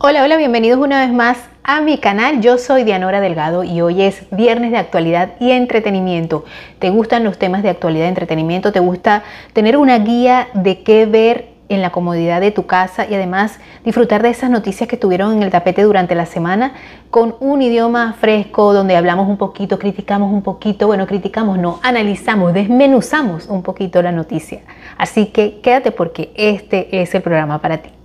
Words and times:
Hola, 0.00 0.22
hola, 0.22 0.36
bienvenidos 0.36 0.78
una 0.78 1.00
vez 1.00 1.12
más 1.12 1.38
a 1.64 1.80
mi 1.80 1.98
canal. 1.98 2.40
Yo 2.40 2.56
soy 2.56 2.84
Dianora 2.84 3.20
Delgado 3.20 3.64
y 3.64 3.80
hoy 3.80 4.02
es 4.02 4.30
viernes 4.30 4.70
de 4.70 4.76
actualidad 4.76 5.30
y 5.40 5.50
entretenimiento. 5.50 6.44
¿Te 6.78 6.90
gustan 6.90 7.24
los 7.24 7.36
temas 7.36 7.64
de 7.64 7.70
actualidad 7.70 8.04
y 8.04 8.10
entretenimiento? 8.10 8.70
¿Te 8.70 8.78
gusta 8.78 9.24
tener 9.54 9.76
una 9.76 9.98
guía 9.98 10.50
de 10.54 10.84
qué 10.84 11.04
ver 11.04 11.48
en 11.68 11.82
la 11.82 11.90
comodidad 11.90 12.40
de 12.40 12.52
tu 12.52 12.64
casa 12.64 13.06
y 13.10 13.14
además 13.14 13.58
disfrutar 13.84 14.22
de 14.22 14.30
esas 14.30 14.50
noticias 14.50 14.88
que 14.88 14.96
tuvieron 14.96 15.32
en 15.32 15.42
el 15.42 15.50
tapete 15.50 15.82
durante 15.82 16.14
la 16.14 16.26
semana 16.26 16.74
con 17.10 17.34
un 17.40 17.60
idioma 17.60 18.14
fresco 18.20 18.72
donde 18.72 18.94
hablamos 18.94 19.28
un 19.28 19.36
poquito, 19.36 19.80
criticamos 19.80 20.32
un 20.32 20.42
poquito, 20.42 20.86
bueno, 20.86 21.08
criticamos 21.08 21.58
no, 21.58 21.80
analizamos, 21.82 22.54
desmenuzamos 22.54 23.48
un 23.48 23.64
poquito 23.64 24.00
la 24.00 24.12
noticia. 24.12 24.60
Así 24.96 25.26
que 25.26 25.58
quédate 25.60 25.90
porque 25.90 26.30
este 26.36 27.02
es 27.02 27.16
el 27.16 27.22
programa 27.22 27.60
para 27.60 27.78
ti. 27.78 27.97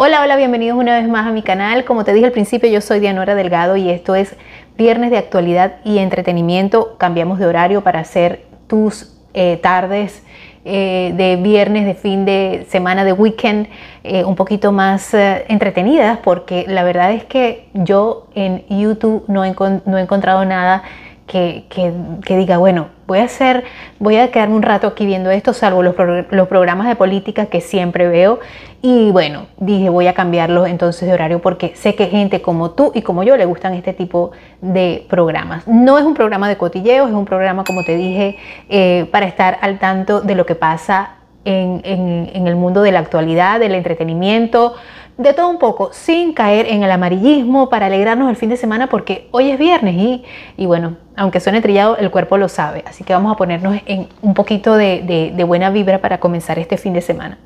Hola, 0.00 0.22
hola, 0.22 0.36
bienvenidos 0.36 0.78
una 0.78 0.96
vez 0.96 1.08
más 1.08 1.26
a 1.26 1.32
mi 1.32 1.42
canal. 1.42 1.84
Como 1.84 2.04
te 2.04 2.12
dije 2.12 2.26
al 2.26 2.30
principio, 2.30 2.70
yo 2.70 2.80
soy 2.80 3.00
Dianora 3.00 3.34
Delgado 3.34 3.76
y 3.76 3.90
esto 3.90 4.14
es 4.14 4.36
Viernes 4.76 5.10
de 5.10 5.18
Actualidad 5.18 5.78
y 5.82 5.98
Entretenimiento. 5.98 6.96
Cambiamos 6.98 7.40
de 7.40 7.46
horario 7.46 7.82
para 7.82 7.98
hacer 7.98 8.46
tus 8.68 9.12
eh, 9.34 9.58
tardes 9.60 10.22
eh, 10.64 11.12
de 11.16 11.34
viernes, 11.34 11.84
de 11.84 11.94
fin 11.94 12.24
de 12.24 12.64
semana, 12.68 13.02
de 13.02 13.12
weekend, 13.12 13.66
eh, 14.04 14.24
un 14.24 14.36
poquito 14.36 14.70
más 14.70 15.12
entretenidas, 15.14 16.18
porque 16.18 16.64
la 16.68 16.84
verdad 16.84 17.10
es 17.10 17.24
que 17.24 17.68
yo 17.74 18.28
en 18.36 18.64
YouTube 18.68 19.24
no 19.26 19.42
no 19.84 19.98
he 19.98 20.00
encontrado 20.00 20.44
nada 20.44 20.84
que, 21.26 21.64
diga, 22.28 22.58
bueno, 22.58 22.88
voy 23.08 23.20
a 23.20 23.24
hacer, 23.24 23.64
voy 23.98 24.18
a 24.18 24.30
quedarme 24.30 24.54
un 24.54 24.62
rato 24.62 24.86
aquí 24.86 25.06
viendo 25.06 25.30
esto, 25.30 25.54
salvo 25.54 25.82
los, 25.82 25.94
los, 26.30 26.46
programas 26.46 26.86
de 26.86 26.94
política 26.94 27.46
que 27.46 27.62
siempre 27.62 28.06
veo. 28.06 28.38
Y 28.82 29.10
bueno, 29.10 29.46
dije, 29.56 29.88
voy 29.88 30.06
a 30.06 30.12
cambiarlos 30.12 30.68
entonces 30.68 31.08
de 31.08 31.14
horario 31.14 31.40
porque 31.40 31.72
sé 31.74 31.94
que 31.94 32.06
gente 32.06 32.42
como 32.42 32.72
tú 32.72 32.92
y 32.94 33.00
como 33.00 33.22
yo 33.22 33.38
le 33.38 33.46
gustan 33.46 33.72
este 33.72 33.94
tipo 33.94 34.32
de 34.60 35.06
programas. 35.08 35.66
No 35.66 35.98
es 35.98 36.04
un 36.04 36.12
programa 36.12 36.50
de 36.50 36.58
cotilleos, 36.58 37.08
es 37.08 37.14
un 37.14 37.24
programa, 37.24 37.64
como 37.64 37.82
te 37.82 37.96
dije, 37.96 38.36
eh, 38.68 39.08
para 39.10 39.26
estar 39.26 39.56
al 39.62 39.78
tanto 39.78 40.20
de 40.20 40.34
lo 40.34 40.44
que 40.44 40.54
pasa 40.54 41.14
en, 41.46 41.80
en 41.84 42.46
el 42.46 42.56
mundo 42.56 42.82
de 42.82 42.92
la 42.92 42.98
actualidad, 42.98 43.58
del 43.58 43.74
entretenimiento, 43.74 44.74
de 45.18 45.34
todo 45.34 45.48
un 45.48 45.58
poco, 45.58 45.90
sin 45.92 46.32
caer 46.32 46.66
en 46.66 46.84
el 46.84 46.90
amarillismo 46.92 47.68
para 47.68 47.86
alegrarnos 47.86 48.30
el 48.30 48.36
fin 48.36 48.48
de 48.50 48.56
semana 48.56 48.86
porque 48.86 49.26
hoy 49.32 49.50
es 49.50 49.58
viernes 49.58 49.96
y, 49.96 50.24
y 50.56 50.66
bueno, 50.66 50.96
aunque 51.16 51.40
suene 51.40 51.60
trillado, 51.60 51.96
el 51.96 52.12
cuerpo 52.12 52.38
lo 52.38 52.48
sabe. 52.48 52.84
Así 52.86 53.02
que 53.02 53.12
vamos 53.12 53.32
a 53.32 53.36
ponernos 53.36 53.80
en 53.86 54.08
un 54.22 54.34
poquito 54.34 54.76
de, 54.76 55.32
de, 55.34 55.44
buena 55.44 55.70
vibra 55.70 56.00
para 56.00 56.20
comenzar 56.20 56.60
este 56.60 56.76
fin 56.76 56.92
de 56.92 57.00
semana. 57.00 57.38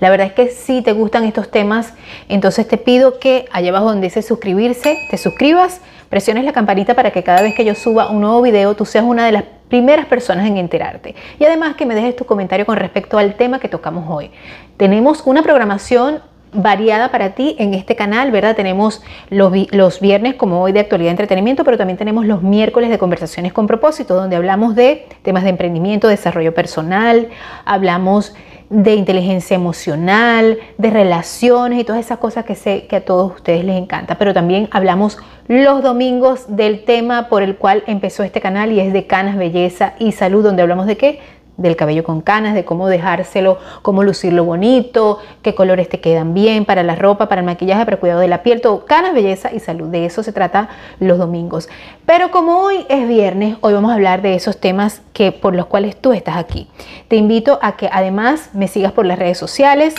La 0.00 0.10
verdad 0.10 0.26
es 0.26 0.32
que 0.34 0.48
si 0.48 0.82
te 0.82 0.92
gustan 0.92 1.24
estos 1.24 1.50
temas, 1.50 1.94
entonces 2.28 2.68
te 2.68 2.76
pido 2.76 3.18
que 3.18 3.46
allá 3.52 3.70
abajo 3.70 3.86
donde 3.86 4.08
dice 4.08 4.20
suscribirse, 4.20 4.98
te 5.10 5.16
suscribas, 5.16 5.80
presiones 6.10 6.44
la 6.44 6.52
campanita 6.52 6.94
para 6.94 7.10
que 7.10 7.22
cada 7.22 7.40
vez 7.40 7.54
que 7.54 7.64
yo 7.64 7.74
suba 7.74 8.10
un 8.10 8.20
nuevo 8.20 8.42
video, 8.42 8.76
tú 8.76 8.84
seas 8.84 9.04
una 9.04 9.24
de 9.24 9.32
las 9.32 9.44
primeras 9.70 10.04
personas 10.06 10.46
en 10.46 10.58
enterarte. 10.58 11.14
Y 11.38 11.44
además 11.44 11.76
que 11.76 11.86
me 11.86 11.94
dejes 11.94 12.16
tu 12.16 12.26
comentario 12.26 12.66
con 12.66 12.76
respecto 12.76 13.16
al 13.16 13.34
tema 13.36 13.60
que 13.60 13.68
tocamos 13.68 14.04
hoy. 14.10 14.30
Tenemos 14.76 15.22
una 15.24 15.42
programación 15.42 16.20
variada 16.52 17.10
para 17.10 17.34
ti 17.34 17.56
en 17.58 17.74
este 17.74 17.96
canal, 17.96 18.30
¿verdad? 18.30 18.56
Tenemos 18.56 19.02
los, 19.28 19.52
los, 19.70 20.00
viernes 20.00 20.34
como 20.34 20.62
hoy 20.62 20.72
de 20.72 20.80
actualidad 20.80 21.10
entretenimiento, 21.10 21.64
pero 21.64 21.78
también 21.78 21.96
tenemos 21.96 22.26
los 22.26 22.42
miércoles 22.42 22.90
de 22.90 22.98
conversaciones 22.98 23.52
con 23.52 23.66
propósito, 23.66 24.14
donde 24.14 24.36
hablamos 24.36 24.74
de 24.74 25.06
temas 25.22 25.44
de 25.44 25.50
emprendimiento, 25.50 26.08
desarrollo 26.08 26.54
personal, 26.54 27.28
hablamos 27.64 28.34
de 28.70 28.94
inteligencia 28.94 29.56
emocional, 29.56 30.58
de 30.78 30.90
relaciones 30.90 31.80
y 31.80 31.84
todas 31.84 32.04
esas 32.04 32.18
cosas 32.18 32.44
que 32.44 32.54
sé 32.54 32.86
que 32.86 32.96
a 32.96 33.04
todos 33.04 33.34
ustedes 33.34 33.64
les 33.64 33.76
encanta. 33.76 34.16
Pero 34.16 34.32
también 34.32 34.68
hablamos 34.70 35.18
los 35.48 35.82
domingos 35.82 36.56
del 36.56 36.84
tema 36.84 37.28
por 37.28 37.42
el 37.42 37.56
cual 37.56 37.82
empezó 37.88 38.22
este 38.22 38.40
canal 38.40 38.70
y 38.70 38.78
es 38.78 38.92
de 38.92 39.08
canas, 39.08 39.36
belleza 39.36 39.94
y 39.98 40.12
salud, 40.12 40.44
donde 40.44 40.62
hablamos 40.62 40.86
de 40.86 40.96
qué? 40.96 41.18
Del 41.60 41.76
cabello 41.76 42.02
con 42.02 42.22
canas, 42.22 42.54
de 42.54 42.64
cómo 42.64 42.88
dejárselo, 42.88 43.58
cómo 43.82 44.02
lucirlo 44.02 44.44
bonito, 44.44 45.18
qué 45.42 45.54
colores 45.54 45.88
te 45.88 46.00
quedan 46.00 46.32
bien 46.32 46.64
para 46.64 46.82
la 46.82 46.96
ropa, 46.96 47.28
para 47.28 47.42
el 47.42 47.46
maquillaje, 47.46 47.84
para 47.84 47.96
el 47.96 48.00
cuidado 48.00 48.20
de 48.20 48.28
la 48.28 48.42
piel, 48.42 48.62
todo, 48.62 48.86
canas, 48.86 49.12
belleza 49.12 49.52
y 49.52 49.60
salud. 49.60 49.88
De 49.88 50.06
eso 50.06 50.22
se 50.22 50.32
trata 50.32 50.70
los 50.98 51.18
domingos. 51.18 51.68
Pero 52.06 52.30
como 52.30 52.58
hoy 52.60 52.86
es 52.88 53.06
viernes, 53.06 53.56
hoy 53.60 53.74
vamos 53.74 53.90
a 53.90 53.94
hablar 53.94 54.22
de 54.22 54.34
esos 54.34 54.58
temas 54.58 55.02
que 55.12 55.32
por 55.32 55.54
los 55.54 55.66
cuales 55.66 56.00
tú 56.00 56.12
estás 56.12 56.36
aquí. 56.36 56.68
Te 57.08 57.16
invito 57.16 57.58
a 57.60 57.76
que 57.76 57.90
además 57.92 58.50
me 58.54 58.66
sigas 58.66 58.92
por 58.92 59.04
las 59.04 59.18
redes 59.18 59.36
sociales, 59.36 59.94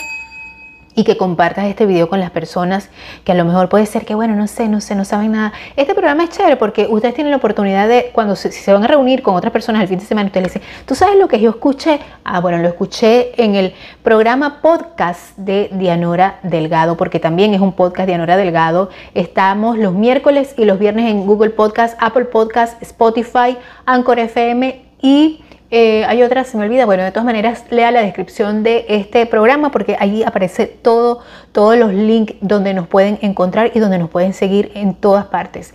y 0.96 1.04
que 1.04 1.18
compartas 1.18 1.66
este 1.66 1.86
video 1.86 2.10
con 2.10 2.20
las 2.20 2.32
personas 2.32 2.90
que 3.24 3.32
a 3.32 3.36
lo 3.36 3.46
mejor 3.46 3.70
puede 3.70 3.86
ser 3.86 4.06
que, 4.06 4.16
bueno, 4.16 4.36
no 4.36 4.48
sé, 4.48 4.68
no 4.68 4.82
sé, 4.82 4.96
no 4.96 5.06
saben 5.06 5.32
nada. 5.32 5.54
Este 5.76 5.94
programa 5.94 6.24
es 6.24 6.32
chévere 6.32 6.58
porque 6.58 6.88
ustedes 6.90 7.16
tienen 7.16 7.32
la 7.32 7.38
oportunidad 7.38 7.88
de, 7.88 8.12
cuando 8.14 8.36
se, 8.36 8.74
van 8.74 8.84
a 8.84 8.88
reunir 8.88 9.22
con 9.22 9.36
otras 9.36 9.54
personas 9.54 9.82
el 9.82 9.88
fin 9.88 10.00
de 10.00 10.06
semana, 10.06 10.28
ustedes 10.28 10.48
le 10.48 10.54
dicen, 10.54 10.86
¿tú 10.86 10.96
sabes 10.96 11.18
lo 11.18 11.28
que 11.28 11.40
yo 11.40 11.52
escuché? 11.52 12.00
Ah, 12.24 12.42
bueno, 12.42 12.58
lo 12.58 12.68
escuché 12.68 13.42
en 13.42 13.56
el 13.56 13.74
programa 14.04 14.62
podcast 14.62 15.38
de 15.38 15.70
Dianora 15.74 16.40
Delgado, 16.44 16.98
porque 16.98 17.20
también 17.20 17.54
es 17.54 17.62
un 17.62 17.74
podcast 17.74 18.08
Dianora 18.08 18.36
Delgado. 18.36 18.90
Estamos 19.14 19.78
los 19.78 19.94
miércoles 19.94 20.54
y 20.58 20.66
los 20.66 20.78
viernes 20.78 21.10
en 21.10 21.26
Google 21.26 21.52
Podcast, 21.52 21.98
Apple 22.02 22.26
Podcast, 22.26 22.82
Spotify, 22.82 23.58
Anchor 23.86 24.20
FM 24.20 24.82
y 25.02 25.42
eh, 25.74 26.04
hay 26.06 26.22
otra, 26.22 26.44
se 26.44 26.58
me 26.58 26.66
olvida, 26.66 26.86
bueno, 26.86 27.04
de 27.04 27.12
todas 27.12 27.24
maneras, 27.24 27.64
lea 27.70 27.92
la 27.92 28.02
descripción 28.02 28.62
de 28.62 28.86
este 28.90 29.26
programa 29.26 29.72
porque 29.72 29.96
ahí 29.98 30.22
aparece 30.22 30.68
todo, 30.68 31.20
todos 31.54 31.78
los 31.78 31.94
links 31.94 32.36
donde 32.42 32.74
nos 32.74 32.90
pueden 32.90 33.18
encontrar 33.22 33.72
y 33.74 33.80
donde 33.80 33.98
nos 33.98 34.10
pueden 34.10 34.34
seguir 34.34 34.74
en 34.76 34.94
todas 34.94 35.28
partes. 35.28 35.74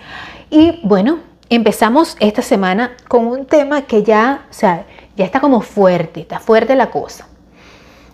Y 0.50 0.80
bueno, 0.82 1.20
empezamos 1.48 2.18
esta 2.20 2.42
semana 2.42 2.92
con 3.08 3.26
un 3.26 3.46
tema 3.46 3.82
que 3.82 4.02
ya, 4.02 4.44
o 4.50 4.52
sea, 4.52 4.84
ya 5.16 5.24
está 5.24 5.40
como 5.40 5.62
fuerte, 5.62 6.20
está 6.20 6.40
fuerte 6.40 6.76
la 6.76 6.90
cosa. 6.90 7.26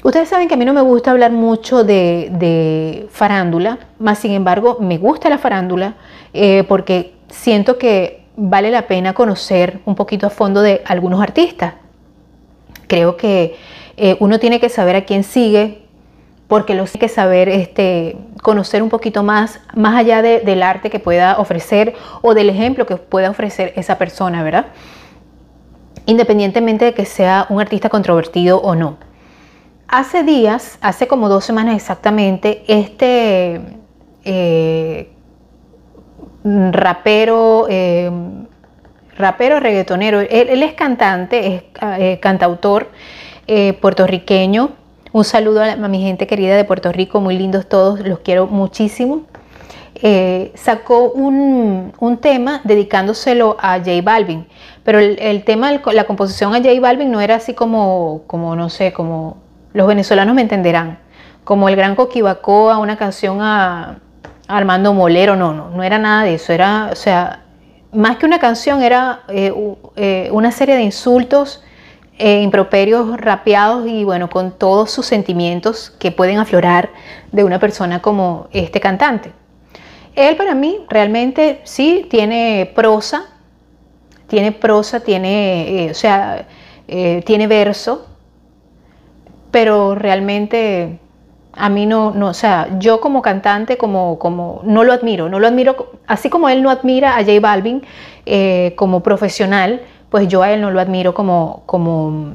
Ustedes 0.04 0.28
saben 0.28 0.46
que 0.46 0.54
a 0.54 0.56
mí 0.56 0.64
no 0.64 0.72
me 0.72 0.82
gusta 0.82 1.10
hablar 1.10 1.32
mucho 1.32 1.82
de, 1.82 3.08
farándula, 3.10 3.78
más 3.98 4.20
sin 4.20 4.32
embargo 4.32 4.78
me 4.80 4.98
gusta 4.98 5.28
la 5.28 5.38
farándula 5.38 5.94
eh, 6.32 6.64
porque 6.68 7.14
siento 7.28 7.76
que 7.76 8.21
vale 8.36 8.70
la 8.70 8.86
pena 8.86 9.14
conocer 9.14 9.80
un 9.84 9.94
poquito 9.94 10.26
a 10.26 10.30
fondo 10.30 10.62
de 10.62 10.82
algunos 10.84 11.22
artistas. 11.22 11.74
Creo 12.86 13.16
que 13.16 13.56
eh, 13.96 14.16
uno 14.20 14.38
tiene 14.38 14.60
que 14.60 14.68
saber 14.68 14.96
a 14.96 15.04
quién 15.04 15.24
sigue, 15.24 15.82
porque 16.48 16.74
lo 16.74 16.84
tiene 16.84 17.00
que 17.00 17.08
saber 17.08 17.48
este, 17.48 18.16
conocer 18.42 18.82
un 18.82 18.90
poquito 18.90 19.22
más, 19.22 19.60
más 19.74 19.96
allá 19.96 20.20
del 20.20 20.62
arte 20.62 20.90
que 20.90 20.98
pueda 20.98 21.38
ofrecer 21.38 21.94
o 22.20 22.34
del 22.34 22.50
ejemplo 22.50 22.84
que 22.84 22.96
pueda 22.96 23.30
ofrecer 23.30 23.72
esa 23.76 23.96
persona, 23.96 24.42
¿verdad? 24.42 24.66
Independientemente 26.04 26.84
de 26.84 26.94
que 26.94 27.06
sea 27.06 27.46
un 27.48 27.60
artista 27.60 27.88
controvertido 27.88 28.60
o 28.60 28.74
no. 28.74 28.98
Hace 29.88 30.24
días, 30.24 30.78
hace 30.82 31.06
como 31.06 31.28
dos 31.28 31.44
semanas 31.44 31.76
exactamente, 31.76 32.64
este 32.66 33.60
eh, 34.24 35.10
rapero, 36.44 37.66
eh, 37.68 38.10
rapero 39.16 39.60
reggaetonero. 39.60 40.20
Él, 40.20 40.62
es 40.62 40.74
cantante, 40.74 41.54
es 41.54 41.62
eh, 41.98 42.18
cantautor 42.20 42.90
eh, 43.46 43.74
puertorriqueño. 43.74 44.70
Un 45.12 45.24
saludo 45.24 45.62
a, 45.62 45.76
mi 45.76 46.02
gente 46.02 46.26
querida 46.26 46.56
de 46.56 46.64
Puerto 46.64 46.90
Rico, 46.90 47.20
muy 47.20 47.36
lindos 47.36 47.68
todos, 47.68 48.00
los 48.00 48.20
quiero 48.20 48.46
muchísimo. 48.46 49.22
sacó 50.54 51.10
un, 51.10 52.18
tema 52.20 52.60
dedicándoselo 52.64 53.56
a 53.60 53.78
J 53.78 54.00
Balvin, 54.02 54.46
pero 54.84 54.98
el, 54.98 55.44
tema, 55.44 55.72
la 55.92 56.04
composición 56.04 56.54
a 56.54 56.58
J 56.58 56.80
Balvin 56.80 57.10
no 57.10 57.20
era 57.20 57.36
así 57.36 57.52
como, 57.52 58.22
como, 58.26 58.56
no 58.56 58.70
sé, 58.70 58.92
como 58.92 59.36
los 59.74 59.86
venezolanos 59.86 60.34
me 60.34 60.42
entenderán, 60.42 60.98
como 61.44 61.68
el 61.68 61.76
gran 61.76 61.94
a 61.94 62.78
una 62.78 62.96
canción 62.96 63.38
a, 63.42 63.98
Armando 64.48 64.92
Molero, 64.92 65.36
no, 65.36 65.52
no, 65.52 65.70
no 65.70 65.82
era 65.82 65.98
nada 65.98 66.24
de 66.24 66.34
eso, 66.34 66.52
era, 66.52 66.90
o 66.92 66.96
sea, 66.96 67.44
más 67.92 68.16
que 68.16 68.26
una 68.26 68.38
canción, 68.38 68.82
era 68.82 69.20
eh, 69.28 69.52
eh, 69.96 70.28
una 70.32 70.50
serie 70.50 70.76
de 70.76 70.82
insultos, 70.82 71.62
e 72.18 72.42
improperios 72.42 73.16
rapeados 73.16 73.88
y 73.88 74.04
bueno, 74.04 74.28
con 74.30 74.56
todos 74.56 74.90
sus 74.90 75.06
sentimientos 75.06 75.90
que 75.98 76.12
pueden 76.12 76.38
aflorar 76.38 76.90
de 77.32 77.42
una 77.42 77.58
persona 77.58 78.00
como 78.00 78.48
este 78.52 78.80
cantante. 78.80 79.32
Él 80.14 80.36
para 80.36 80.54
mí 80.54 80.84
realmente 80.88 81.62
sí 81.64 82.06
tiene 82.08 82.70
prosa, 82.76 83.24
tiene 84.28 84.52
prosa, 84.52 85.00
tiene, 85.00 85.88
o 85.90 85.94
sea, 85.94 86.46
tiene 86.86 87.46
verso, 87.48 88.06
pero 89.50 89.94
realmente 89.94 91.00
a 91.54 91.68
mí 91.68 91.86
no, 91.86 92.12
no, 92.12 92.28
o 92.28 92.34
sea, 92.34 92.68
yo 92.78 93.00
como 93.00 93.22
cantante, 93.22 93.76
como, 93.76 94.18
como, 94.18 94.60
no 94.64 94.84
lo 94.84 94.92
admiro, 94.92 95.28
no 95.28 95.38
lo 95.38 95.46
admiro, 95.46 95.92
así 96.06 96.30
como 96.30 96.48
él 96.48 96.62
no 96.62 96.70
admira 96.70 97.16
a 97.16 97.24
J 97.24 97.40
Balvin 97.40 97.82
eh, 98.26 98.72
como 98.76 99.02
profesional, 99.02 99.82
pues 100.10 100.28
yo 100.28 100.42
a 100.42 100.50
él 100.52 100.60
no 100.60 100.70
lo 100.70 100.80
admiro 100.80 101.14
como, 101.14 101.62
como, 101.66 102.34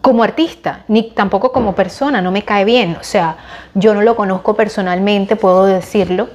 como 0.00 0.22
artista, 0.22 0.84
ni 0.88 1.10
tampoco 1.10 1.52
como 1.52 1.74
persona, 1.74 2.20
no 2.22 2.30
me 2.30 2.42
cae 2.42 2.64
bien. 2.64 2.96
O 3.00 3.04
sea, 3.04 3.36
yo 3.74 3.94
no 3.94 4.02
lo 4.02 4.16
conozco 4.16 4.54
personalmente, 4.54 5.36
puedo 5.36 5.66
decirlo, 5.66 6.28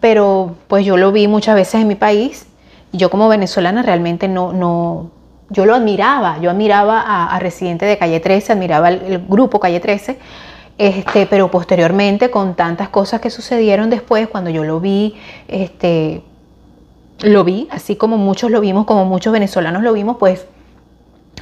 pero 0.00 0.56
pues 0.68 0.84
yo 0.84 0.96
lo 0.96 1.12
vi 1.12 1.28
muchas 1.28 1.54
veces 1.54 1.80
en 1.80 1.88
mi 1.88 1.94
país 1.94 2.46
yo 2.92 3.10
como 3.10 3.28
venezolana 3.28 3.82
realmente 3.82 4.28
no, 4.28 4.52
no, 4.52 5.10
yo 5.52 5.66
lo 5.66 5.74
admiraba, 5.74 6.38
yo 6.40 6.50
admiraba 6.50 7.00
a, 7.00 7.38
Residente 7.38 7.86
de 7.86 7.98
Calle 7.98 8.20
13, 8.20 8.54
admiraba 8.54 8.88
el, 8.88 9.18
grupo 9.28 9.60
Calle 9.60 9.80
13, 9.80 10.18
este, 10.78 11.26
pero 11.26 11.50
posteriormente 11.50 12.30
con 12.30 12.54
tantas 12.54 12.88
cosas 12.88 13.20
que 13.20 13.30
sucedieron 13.30 13.90
después, 13.90 14.28
cuando 14.28 14.50
yo 14.50 14.64
lo 14.64 14.80
vi, 14.80 15.14
este, 15.48 16.22
lo 17.20 17.44
vi, 17.44 17.68
así 17.70 17.96
como 17.96 18.16
muchos 18.16 18.50
lo 18.50 18.60
vimos, 18.60 18.86
como 18.86 19.04
muchos 19.04 19.32
venezolanos 19.32 19.82
lo 19.82 19.92
vimos, 19.92 20.16
pues 20.18 20.46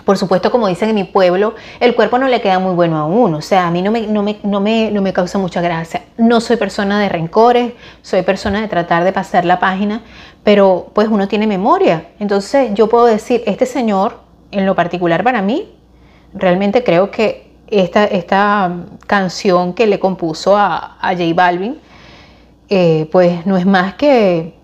por 0.04 0.18
supuesto, 0.18 0.50
como 0.50 0.66
dicen 0.68 0.88
en 0.88 0.94
mi 0.94 1.04
pueblo, 1.04 1.54
el 1.80 1.94
cuerpo 1.94 2.18
no 2.18 2.28
le 2.28 2.40
queda 2.40 2.58
muy 2.58 2.74
bueno 2.74 2.96
a 2.96 3.04
uno. 3.04 3.38
O 3.38 3.42
sea, 3.42 3.66
a 3.66 3.70
mí 3.70 3.82
no 3.82 3.90
me, 3.90 4.06
no 4.06 4.22
me, 4.22 4.38
no 4.42 4.60
me, 4.60 4.90
no 4.90 5.02
me 5.02 5.12
causa 5.12 5.38
mucha 5.38 5.60
gracia. 5.60 6.02
No 6.16 6.40
soy 6.40 6.56
persona 6.56 7.00
de 7.00 7.08
rencores, 7.08 7.72
soy 8.02 8.22
persona 8.22 8.60
de 8.60 8.68
tratar 8.68 9.04
de 9.04 9.12
pasar 9.12 9.44
la 9.44 9.58
página, 9.58 10.02
pero 10.44 10.90
pues 10.94 11.08
uno 11.08 11.28
tiene 11.28 11.46
memoria. 11.46 12.08
Entonces 12.18 12.72
yo 12.74 12.88
puedo 12.88 13.06
decir, 13.06 13.42
este 13.46 13.66
señor, 13.66 14.20
en 14.50 14.66
lo 14.66 14.74
particular 14.74 15.22
para 15.24 15.42
mí, 15.42 15.74
realmente 16.34 16.84
creo 16.84 17.10
que 17.10 17.50
esta, 17.68 18.04
esta 18.04 18.72
canción 19.06 19.74
que 19.74 19.86
le 19.86 19.98
compuso 19.98 20.56
a, 20.56 20.96
a 21.00 21.12
J 21.12 21.24
Balvin, 21.34 21.78
eh, 22.68 23.08
pues 23.10 23.46
no 23.46 23.56
es 23.56 23.66
más 23.66 23.94
que, 23.94 24.54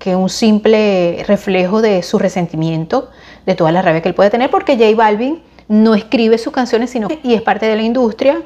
que 0.00 0.16
un 0.16 0.28
simple 0.28 1.24
reflejo 1.28 1.82
de 1.82 2.02
su 2.02 2.18
resentimiento, 2.18 3.10
de 3.46 3.54
toda 3.54 3.72
la 3.72 3.82
rabia 3.82 4.02
que 4.02 4.08
él 4.08 4.14
puede 4.14 4.30
tener, 4.30 4.50
porque 4.50 4.76
J 4.76 4.94
Balvin 4.96 5.42
no 5.68 5.94
escribe 5.94 6.38
sus 6.38 6.52
canciones, 6.52 6.90
sino 6.90 7.08
y 7.22 7.34
es 7.34 7.42
parte 7.42 7.66
de 7.66 7.76
la 7.76 7.82
industria 7.82 8.40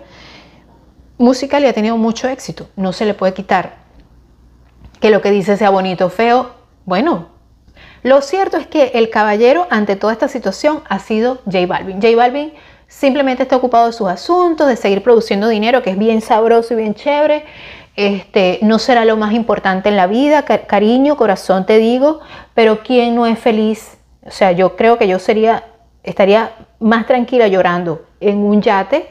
musical 1.18 1.62
y 1.62 1.66
ha 1.66 1.72
tenido 1.72 1.96
mucho 1.96 2.28
éxito, 2.28 2.68
no 2.76 2.92
se 2.92 3.04
le 3.04 3.14
puede 3.14 3.34
quitar 3.34 3.84
que 5.00 5.10
lo 5.10 5.20
que 5.20 5.30
dice 5.30 5.56
sea 5.56 5.70
bonito 5.70 6.06
o 6.06 6.08
feo. 6.10 6.52
Bueno, 6.86 7.28
lo 8.02 8.20
cierto 8.22 8.56
es 8.56 8.66
que 8.66 8.92
el 8.94 9.10
caballero 9.10 9.66
ante 9.70 9.96
toda 9.96 10.12
esta 10.12 10.28
situación 10.28 10.82
ha 10.88 10.98
sido 10.98 11.40
J 11.44 11.66
Balvin. 11.66 12.00
J 12.00 12.16
Balvin 12.16 12.52
simplemente 12.88 13.42
está 13.42 13.56
ocupado 13.56 13.86
de 13.86 13.92
sus 13.92 14.08
asuntos, 14.08 14.68
de 14.68 14.76
seguir 14.76 15.02
produciendo 15.02 15.48
dinero, 15.48 15.82
que 15.82 15.90
es 15.90 15.98
bien 15.98 16.20
sabroso 16.20 16.74
y 16.74 16.76
bien 16.76 16.94
chévere. 16.94 17.44
Este, 17.96 18.58
no 18.62 18.78
será 18.78 19.04
lo 19.04 19.16
más 19.16 19.32
importante 19.32 19.88
en 19.88 19.96
la 19.96 20.06
vida, 20.06 20.44
cariño, 20.44 21.16
corazón 21.16 21.64
te 21.64 21.78
digo, 21.78 22.20
pero 22.54 22.82
¿quién 22.82 23.14
no 23.14 23.26
es 23.26 23.38
feliz? 23.38 23.98
O 24.26 24.30
sea, 24.30 24.52
yo 24.52 24.76
creo 24.76 24.98
que 24.98 25.08
yo 25.08 25.18
sería, 25.18 25.64
estaría 26.02 26.52
más 26.80 27.06
tranquila 27.06 27.48
llorando 27.48 28.06
en 28.20 28.38
un 28.38 28.62
yate 28.62 29.08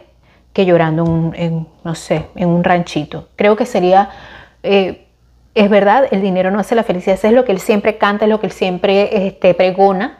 que 0.53 0.65
llorando 0.65 1.31
en, 1.35 1.67
no 1.83 1.95
sé, 1.95 2.27
en 2.35 2.49
un 2.49 2.63
ranchito. 2.63 3.29
Creo 3.35 3.55
que 3.55 3.65
sería 3.65 4.09
eh, 4.63 5.07
es 5.55 5.69
verdad, 5.69 6.07
el 6.09 6.21
dinero 6.21 6.49
no 6.49 6.59
hace 6.59 6.73
la 6.73 6.83
felicidad, 6.83 7.15
eso 7.15 7.27
es 7.27 7.33
lo 7.33 7.45
que 7.45 7.51
él 7.51 7.59
siempre 7.59 7.97
canta, 7.97 8.25
es 8.25 8.29
lo 8.29 8.39
que 8.39 8.47
él 8.47 8.51
siempre 8.51 9.27
este, 9.27 9.53
pregona, 9.53 10.19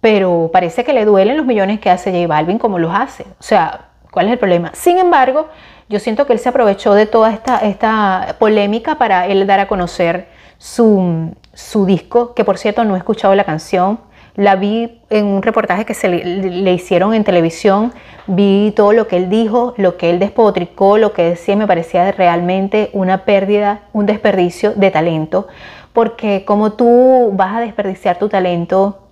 pero 0.00 0.50
parece 0.52 0.84
que 0.84 0.92
le 0.92 1.04
duelen 1.04 1.36
los 1.36 1.46
millones 1.46 1.80
que 1.80 1.90
hace 1.90 2.12
J 2.12 2.28
Balvin 2.28 2.58
como 2.58 2.78
los 2.78 2.94
hace. 2.94 3.24
O 3.24 3.42
sea, 3.42 3.88
¿cuál 4.12 4.26
es 4.26 4.32
el 4.32 4.38
problema? 4.38 4.70
Sin 4.74 4.98
embargo, 4.98 5.48
yo 5.88 5.98
siento 5.98 6.26
que 6.26 6.32
él 6.32 6.38
se 6.38 6.50
aprovechó 6.50 6.94
de 6.94 7.06
toda 7.06 7.32
esta, 7.32 7.58
esta 7.58 8.36
polémica 8.38 8.96
para 8.98 9.26
él 9.26 9.46
dar 9.46 9.58
a 9.58 9.66
conocer 9.66 10.28
su, 10.58 11.34
su 11.52 11.84
disco, 11.84 12.34
que 12.34 12.44
por 12.44 12.56
cierto 12.56 12.84
no 12.84 12.94
he 12.94 12.98
escuchado 12.98 13.34
la 13.34 13.44
canción, 13.44 13.98
la 14.38 14.54
vi 14.54 15.00
en 15.10 15.26
un 15.26 15.42
reportaje 15.42 15.84
que 15.84 15.94
se 15.94 16.08
le, 16.08 16.72
hicieron 16.72 17.12
en 17.12 17.24
televisión, 17.24 17.92
vi 18.28 18.72
todo 18.76 18.92
lo 18.92 19.08
que 19.08 19.16
él 19.16 19.28
dijo, 19.28 19.74
lo 19.76 19.96
que 19.96 20.10
él 20.10 20.20
despotricó, 20.20 20.96
lo 20.96 21.12
que 21.12 21.24
decía, 21.24 21.56
me 21.56 21.66
parecía 21.66 22.12
realmente 22.12 22.90
una 22.92 23.24
pérdida, 23.24 23.82
un 23.92 24.06
desperdicio 24.06 24.74
de 24.76 24.92
talento, 24.92 25.48
porque 25.92 26.44
como 26.44 26.74
tú 26.74 27.32
vas 27.34 27.56
a 27.56 27.60
desperdiciar 27.60 28.20
tu 28.20 28.28
talento 28.28 29.08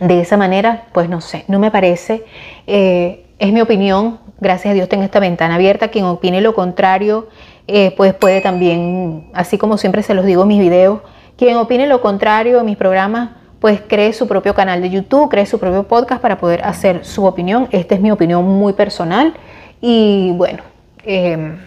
de 0.00 0.22
esa 0.22 0.38
manera, 0.38 0.86
pues 0.94 1.10
no 1.10 1.20
sé, 1.20 1.44
no 1.46 1.58
me 1.58 1.70
parece, 1.70 2.24
eh, 2.66 3.26
es 3.38 3.52
mi 3.52 3.60
opinión, 3.60 4.20
gracias 4.40 4.72
a 4.72 4.74
Dios 4.74 4.88
tengo 4.88 5.04
esta 5.04 5.20
ventana 5.20 5.56
abierta, 5.56 5.88
quien 5.88 6.06
opine 6.06 6.40
lo 6.40 6.54
contrario, 6.54 7.28
eh, 7.66 7.92
pues 7.94 8.14
puede 8.14 8.40
también, 8.40 9.28
así 9.34 9.58
como 9.58 9.76
siempre 9.76 10.02
se 10.02 10.14
los 10.14 10.24
digo 10.24 10.42
en 10.42 10.48
mis 10.48 10.60
videos, 10.60 11.00
quien 11.36 11.58
opine 11.58 11.86
lo 11.86 12.00
contrario 12.00 12.58
en 12.58 12.64
mis 12.64 12.78
programas, 12.78 13.39
pues 13.60 13.80
cree 13.86 14.12
su 14.12 14.26
propio 14.26 14.54
canal 14.54 14.80
de 14.80 14.90
YouTube, 14.90 15.28
cree 15.28 15.46
su 15.46 15.58
propio 15.58 15.84
podcast 15.84 16.20
para 16.20 16.38
poder 16.38 16.64
hacer 16.64 17.04
su 17.04 17.26
opinión. 17.26 17.68
Esta 17.70 17.94
es 17.94 18.00
mi 18.00 18.10
opinión 18.10 18.44
muy 18.44 18.72
personal 18.72 19.34
y 19.80 20.32
bueno, 20.32 20.62
em, 21.04 21.58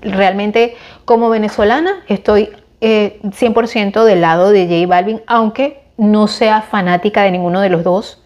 realmente 0.00 0.76
como 1.04 1.28
venezolana 1.28 2.04
estoy 2.08 2.50
100% 2.80 4.02
eh, 4.02 4.04
del 4.04 4.20
lado 4.20 4.50
de 4.50 4.66
J 4.66 4.86
Balvin, 4.86 5.20
aunque 5.26 5.82
no 5.96 6.26
sea 6.28 6.62
fanática 6.62 7.22
de 7.22 7.32
ninguno 7.32 7.60
de 7.60 7.68
los 7.68 7.84
dos. 7.84 8.22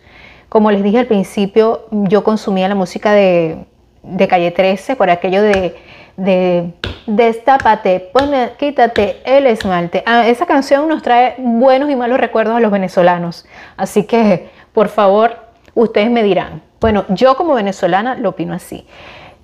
Como 0.49 0.71
les 0.71 0.83
dije 0.83 0.99
al 0.99 1.07
principio, 1.07 1.87
yo 1.91 2.23
consumía 2.23 2.69
la 2.69 2.75
música 2.75 3.13
de, 3.13 3.65
de 4.03 4.29
Calle 4.29 4.51
13 4.51 4.97
por 4.97 5.11
aquello 5.11 5.43
de 5.43 5.75
de 6.17 6.73
Destápate, 7.07 8.11
ponle, 8.13 8.53
quítate 8.59 9.21
el 9.25 9.47
esmalte. 9.47 10.03
Ah, 10.07 10.27
esa 10.27 10.45
canción 10.45 10.89
nos 10.89 11.03
trae 11.03 11.37
buenos 11.39 11.89
y 11.89 11.95
malos 11.95 12.19
recuerdos 12.19 12.57
a 12.57 12.61
los 12.61 12.73
venezolanos. 12.73 13.47
Así 13.77 14.05
que, 14.05 14.51
por 14.73 14.89
favor, 14.89 15.37
ustedes 15.75 16.11
me 16.11 16.25
dirán. 16.25 16.63
Bueno, 16.81 17.05
yo 17.11 17.37
como 17.37 17.55
venezolana 17.55 18.17
lo 18.17 18.31
opino 18.31 18.55
así. 18.55 18.87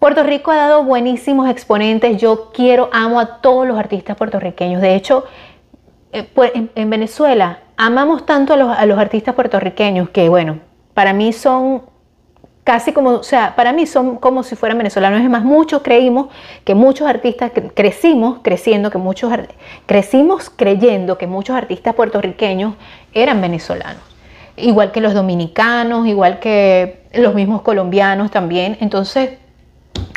Puerto 0.00 0.24
Rico 0.24 0.50
ha 0.50 0.56
dado 0.56 0.82
buenísimos 0.82 1.48
exponentes. 1.48 2.20
Yo 2.20 2.50
quiero, 2.52 2.90
amo 2.92 3.20
a 3.20 3.40
todos 3.40 3.64
los 3.68 3.78
artistas 3.78 4.16
puertorriqueños. 4.16 4.82
De 4.82 4.96
hecho, 4.96 5.24
eh, 6.10 6.24
pues, 6.34 6.50
en, 6.54 6.90
Venezuela 6.90 7.60
amamos 7.76 8.26
tanto 8.26 8.54
a 8.54 8.86
los 8.86 8.98
artistas 8.98 9.36
puertorriqueños 9.36 10.10
que, 10.10 10.28
bueno, 10.28 10.58
para 10.94 11.12
mí 11.12 11.32
son 11.32 11.82
casi 12.64 12.92
como, 12.92 13.10
o 13.10 13.22
sea, 13.22 13.56
para 13.56 13.72
mí 13.72 13.86
son 13.86 14.16
como 14.16 14.42
si 14.42 14.56
fueran 14.56 14.78
venezolanos. 14.78 15.20
Es 15.20 15.30
más, 15.30 15.44
muchos 15.44 15.82
creímos 15.82 16.28
que 16.64 16.74
muchos 16.74 17.08
artistas, 17.08 17.52
crecimos 17.74 18.38
creciendo, 18.42 18.90
que 18.90 18.98
muchos, 18.98 19.32
crecimos 19.86 20.50
creyendo 20.50 21.18
que 21.18 21.26
muchos 21.26 21.56
artistas 21.56 21.94
puertorriqueños 21.94 22.74
eran 23.14 23.40
venezolanos. 23.40 24.02
Igual 24.56 24.92
que 24.92 25.00
los 25.00 25.14
dominicanos, 25.14 26.06
igual 26.06 26.38
que 26.38 27.02
los 27.14 27.34
mismos 27.34 27.62
colombianos 27.62 28.30
también. 28.30 28.76
Entonces, 28.80 29.30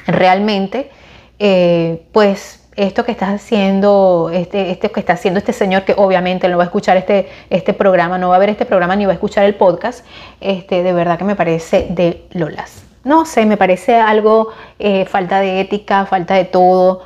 realmente, 0.05 0.91
eh, 1.39 2.05
pues 2.11 2.64
esto 2.75 3.05
que 3.05 3.11
estás 3.11 3.29
haciendo, 3.29 4.29
este, 4.33 4.71
este, 4.71 4.91
que 4.91 4.99
está 4.99 5.13
haciendo 5.13 5.37
este 5.37 5.53
señor, 5.53 5.83
que 5.83 5.93
obviamente 5.97 6.47
no 6.47 6.57
va 6.57 6.63
a 6.63 6.65
escuchar 6.65 6.97
este, 6.97 7.29
este 7.49 7.73
programa, 7.73 8.17
no 8.17 8.29
va 8.29 8.35
a 8.35 8.39
ver 8.39 8.49
este 8.49 8.65
programa 8.65 8.95
ni 8.95 9.05
va 9.05 9.11
a 9.11 9.15
escuchar 9.15 9.45
el 9.45 9.55
podcast, 9.55 10.05
este, 10.41 10.83
de 10.83 10.93
verdad 10.93 11.17
que 11.17 11.23
me 11.23 11.35
parece 11.35 11.87
de 11.89 12.25
Lolas. 12.31 12.83
No 13.03 13.25
sé, 13.25 13.45
me 13.45 13.55
parece 13.55 13.95
algo 13.95 14.49
eh, 14.79 15.05
falta 15.05 15.39
de 15.39 15.61
ética, 15.61 16.05
falta 16.05 16.33
de 16.33 16.45
todo. 16.45 17.03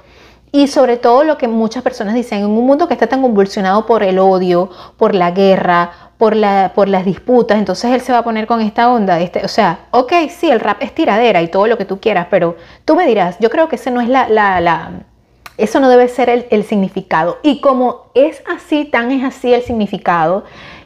Y 0.51 0.67
sobre 0.67 0.97
todo 0.97 1.23
lo 1.23 1.37
que 1.37 1.47
muchas 1.47 1.83
personas 1.83 2.15
dicen, 2.15 2.39
en 2.39 2.45
un 2.45 2.65
mundo 2.65 2.87
que 2.87 2.93
está 2.95 3.05
tan 3.07 3.21
convulsionado 3.21 3.85
por 3.85 4.01
el 4.01 4.17
odio, 4.17 4.69
por 4.97 5.13
la 5.13 5.31
guerra, 5.31 5.91
por, 6.17 6.35
la, 6.35 6.71
por 6.73 6.89
las 6.89 7.05
disputas, 7.05 7.59
entonces 7.59 7.91
él 7.91 8.01
se 8.01 8.11
va 8.11 8.19
a 8.19 8.23
poner 8.23 8.47
con 8.47 8.61
esta 8.61 8.89
onda. 8.89 9.19
Este, 9.19 9.45
o 9.45 9.47
sea, 9.47 9.87
ok, 9.91 10.13
sí, 10.29 10.49
el 10.49 10.59
rap 10.59 10.81
es 10.81 10.95
tiradera 10.95 11.41
y 11.41 11.49
todo 11.49 11.67
lo 11.67 11.77
que 11.77 11.85
tú 11.85 11.99
quieras, 11.99 12.27
pero 12.31 12.55
tú 12.85 12.95
me 12.95 13.05
dirás, 13.05 13.37
yo 13.39 13.49
creo 13.49 13.69
que 13.69 13.75
ese 13.75 13.91
no 13.91 14.01
es 14.01 14.09
la, 14.09 14.27
la, 14.27 14.59
la 14.59 14.91
eso 15.59 15.79
no 15.79 15.89
debe 15.89 16.07
ser 16.07 16.47
el, 16.49 16.63
significado. 16.63 17.37
Y 17.43 17.61
como 17.61 18.11
es 18.15 18.41
así, 18.47 18.85
tan 18.85 19.11
es 19.11 19.23
así 19.23 19.53
el 19.53 19.61
significado, 19.61 20.43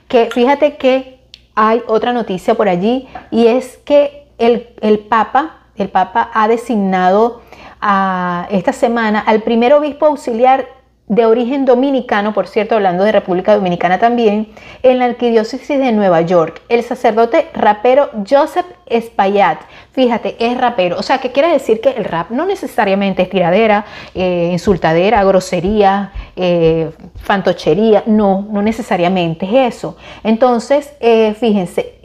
que 0.08 0.30
fíjate 0.32 0.78
que 0.78 1.20
hay 1.56 1.82
otra 1.88 2.14
noticia 2.14 2.56
por 2.56 2.68
allí 2.68 3.08
y 3.32 3.48
es 3.48 3.78
que 3.78 4.28
el, 4.38 4.70
el 4.82 5.00
Papa, 5.00 5.68
el 5.76 5.90
Papa 5.90 6.30
ha 6.34 6.48
designado 6.48 7.42
a, 7.82 8.48
esta 8.50 8.74
semana 8.74 9.20
al 9.20 9.44
primer 9.44 9.74
obispo 9.74 10.06
auxiliar 10.08 10.68
de 11.08 11.26
origen 11.26 11.66
dominicano, 11.66 12.34
por 12.34 12.48
cierto, 12.48 12.76
hablando 12.76 13.04
de 13.04 13.12
República 13.12 13.56
Dominicana 13.56 14.00
también, 14.00 14.48
en 14.84 15.00
la 15.00 15.06
arquidiócesis 15.06 15.78
de 15.78 15.92
Nueva 15.92 16.22
York, 16.22 16.62
el 16.70 16.82
sacerdote 16.82 17.50
rapero 17.54 18.10
Joseph 18.28 18.66
Espaillat. 18.86 19.60
Fíjate, 19.92 20.38
es 20.40 20.58
rapero. 20.58 20.98
O 20.98 21.04
sea, 21.04 21.18
¿qué 21.18 21.32
quiere 21.32 21.52
decir 21.52 21.82
que 21.82 21.90
el 21.90 22.06
rap 22.06 22.32
no 22.32 22.46
necesariamente 22.46 23.24
es 23.24 23.30
tiradera, 23.30 23.86
eh, 24.16 24.50
insultadera, 24.54 25.24
grosería, 25.26 26.14
eh, 26.36 26.92
fantochería. 27.16 28.04
No, 28.06 28.48
no 28.50 28.62
necesariamente 28.62 29.46
es 29.46 29.76
eso. 29.76 29.98
Entonces, 30.24 30.94
eh, 31.02 31.36
fíjense, 31.38 32.00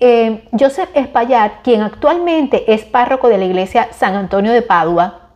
Joseph 0.59 0.90
Espaillat, 0.95 1.62
quien 1.62 1.83
actualmente 1.83 2.73
es 2.73 2.85
párroco 2.85 3.28
de 3.28 3.38
la 3.38 3.45
iglesia 3.45 3.88
San 3.93 4.17
Antonio 4.17 4.52
de 4.52 4.62
Padua, 4.62 5.28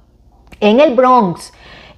en 0.60 0.80
el 0.80 0.94
Bronx, 0.94 1.52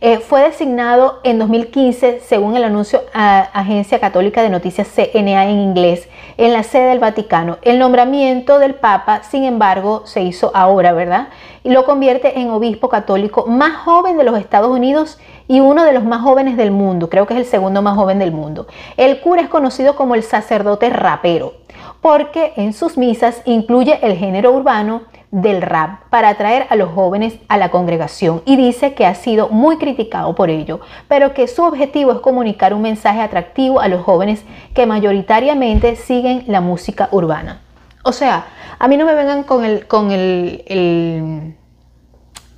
Eh, 0.07 0.19
fue 0.19 0.43
designado 0.43 1.21
en 1.23 1.39
2015, 1.39 2.21
según 2.21 2.59
el 2.59 2.65
anuncio 2.65 3.05
a 3.15 3.39
Agencia 3.55 4.01
Católica 4.01 4.43
de 4.43 4.51
Noticias 4.51 4.87
CNA 4.87 5.47
en 5.47 5.59
inglés, 5.59 6.11
en 6.37 6.53
la 6.53 6.63
sede 6.63 6.91
del 6.91 6.99
Vaticano. 6.99 7.57
El 7.63 7.79
nombramiento 7.79 8.59
del 8.59 8.75
Papa, 8.75 9.23
sin 9.23 9.45
embargo, 9.45 10.03
se 10.05 10.21
hizo 10.21 10.51
ahora, 10.55 10.93
¿verdad? 10.93 11.29
Y 11.63 11.71
lo 11.71 11.87
convierte 11.87 12.39
en 12.39 12.51
obispo 12.51 12.91
católico 12.91 13.47
más 13.47 13.79
joven 13.79 14.19
de 14.19 14.25
los 14.25 14.39
Estados 14.39 14.69
Unidos 14.69 15.19
y 15.49 15.61
uno 15.61 15.85
de 15.85 15.93
los 15.93 16.05
más 16.05 16.23
jóvenes 16.23 16.57
del 16.57 16.71
mundo. 16.71 17.11
Creo 17.11 17.27
que 17.27 17.35
es 17.35 17.41
el 17.41 17.47
segundo 17.47 17.83
más 17.83 17.97
joven 17.97 18.19
del 18.19 18.33
mundo. 18.33 18.67
El 18.97 19.21
cura 19.21 19.43
es 19.43 19.49
conocido 19.49 19.97
como 19.97 20.15
el 20.15 20.23
sacerdote 20.23 20.91
rapero, 20.91 21.55
porque 22.01 22.53
en 22.57 22.73
sus 22.73 22.97
misas 22.97 23.43
incluye 23.45 23.99
el 24.03 24.17
género 24.17 24.53
urbano 24.53 25.03
del 25.31 25.63
rap 25.63 26.03
para 26.11 26.29
atraer 26.29 26.67
a 26.71 26.77
los 26.77 26.91
jóvenes 26.91 27.35
a 27.49 27.59
la 27.59 27.71
congregación 27.71 28.43
y 28.45 28.57
dice 28.57 28.95
que 28.95 29.05
ha 29.05 29.17
sido 29.17 29.49
muy 29.49 29.79
criticado 29.79 30.37
por 30.37 30.49
ello, 30.49 30.79
pero 31.09 31.35
que 31.35 31.49
su 31.49 31.65
objetivo 31.65 32.13
es 32.13 32.21
comunicar 32.21 32.73
un 32.73 32.83
mensaje 32.83 33.21
atractivo 33.21 33.81
a 33.81 33.89
los 33.89 34.03
jóvenes 34.03 34.45
que 34.75 34.87
mayoritariamente 34.87 35.97
siguen 35.97 36.45
la 36.47 36.61
música 36.61 37.09
urbana. 37.11 37.63
O 38.05 38.13
sea, 38.13 38.47
a 38.79 38.87
mí 38.87 38.97
no 38.97 39.07
me 39.07 39.15
vengan 39.15 39.43
con 39.43 39.65
el, 39.65 39.89
con 39.89 40.13
el, 40.13 41.57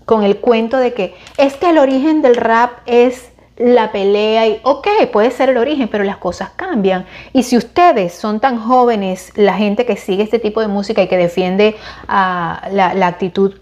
con 0.07 0.23
el 0.23 0.39
cuento 0.39 0.79
de 0.79 0.95
que 0.95 1.15
es 1.37 1.57
que 1.57 1.69
el 1.69 1.79
origen 1.79 2.23
del 2.23 2.37
rap 2.37 2.79
es 2.87 3.33
la 3.57 3.91
pelea 3.91 4.47
y, 4.47 4.61
ok, 4.63 4.87
puede 5.13 5.31
ser 5.31 5.49
el 5.49 5.57
origen, 5.57 5.89
pero 5.89 6.05
las 6.05 6.19
cosas 6.19 6.51
cambian. 6.57 7.07
Y 7.33 7.43
si 7.43 7.57
ustedes 7.57 8.15
son 8.15 8.39
tan 8.39 8.59
jóvenes, 8.59 9.33
la 9.37 9.55
gente 9.55 9.85
que 9.85 9.97
sigue 9.97 10.23
este 10.23 10.39
tipo 10.39 10.61
de 10.61 10.69
música 10.69 11.03
y 11.03 11.09
que 11.09 11.17
defiende 11.17 11.77
ah, 12.07 12.69
la, 12.71 13.07
actitud, 13.07 13.55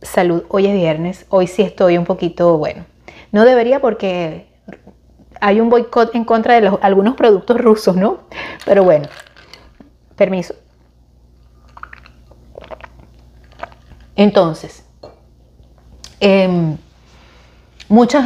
salud, 0.00 0.44
hoy 0.48 0.66
es 0.66 0.74
viernes, 0.74 1.26
hoy 1.28 1.46
sí 1.46 1.62
estoy 1.62 1.98
un 1.98 2.04
poquito, 2.04 2.58
bueno, 2.58 2.84
no 3.32 3.44
debería 3.44 3.80
porque 3.80 4.46
hay 5.40 5.60
un 5.60 5.68
boicot 5.68 6.14
en 6.14 6.24
contra 6.24 6.60
de 6.60 6.78
algunos 6.80 7.14
productos 7.14 7.58
rusos, 7.58 7.96
¿no? 7.96 8.20
Pero 8.64 8.82
bueno, 8.82 9.08
permiso. 10.16 10.54
Entonces, 14.16 14.84
eh, 16.22 16.76
Mucha, 17.92 18.22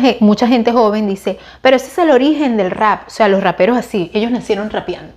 gente 0.47 0.71
joven 0.71 1.09
dice, 1.09 1.41
pero 1.61 1.75
ese 1.75 1.89
es 1.89 1.99
el 1.99 2.11
origen 2.11 2.57
del 2.57 2.71
rap. 2.71 3.09
O 3.09 3.11
sea, 3.11 3.27
los 3.27 3.43
raperos 3.43 3.77
así, 3.77 4.13
ellos 4.15 4.31
nacieron 4.31 4.71
rapeando. 4.71 5.13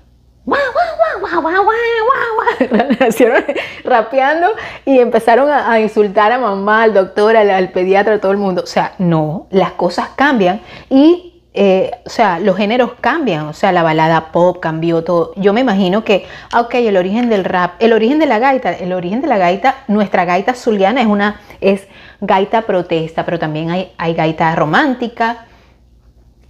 Nacieron 3.00 3.44
rapeando 3.84 4.48
y 4.86 4.98
empezaron 4.98 5.52
a, 5.52 5.80
insultar 5.80 6.32
a 6.32 6.40
mamá, 6.40 6.82
al 6.82 6.96
doctor, 6.96 7.38
al, 7.38 7.70
pediatra, 7.70 8.16
a 8.16 8.20
todo 8.20 8.32
el 8.32 8.40
mundo. 8.40 8.64
O 8.64 8.66
sea, 8.66 8.96
no, 8.98 9.46
las 9.52 9.74
cosas 9.74 10.10
cambian 10.16 10.62
y 10.90 11.29
eh, 11.54 11.92
o 12.06 12.10
sea, 12.10 12.40
los 12.40 12.56
géneros 12.58 12.92
cambian, 13.02 13.48
o 13.48 13.54
sea, 13.54 13.72
la 13.72 13.82
balada 13.82 14.32
pop 14.32 14.60
cambió 14.60 15.04
todo. 15.04 15.34
Yo 15.36 15.52
me 15.52 15.62
imagino 15.62 16.04
que, 16.04 16.28
ah, 16.52 16.62
ok, 16.62 16.76
el 16.76 16.96
origen 16.96 17.30
del 17.30 17.44
rap, 17.44 17.74
el 17.80 17.92
origen 17.92 18.20
de 18.20 18.28
la 18.28 18.38
gaita, 18.38 18.72
el 18.72 18.94
origen 18.94 19.22
de 19.22 19.28
la 19.28 19.38
gaita, 19.38 19.84
nuestra 19.88 20.26
gaita 20.26 20.54
zuliana 20.54 21.02
es 21.02 21.08
una, 21.08 21.42
es 21.60 21.88
gaita 22.22 22.62
protesta, 22.64 23.26
pero 23.26 23.40
también 23.40 23.72
hay, 23.72 23.92
hay 23.98 24.14
gaita 24.14 24.56
romántica. 24.56 25.46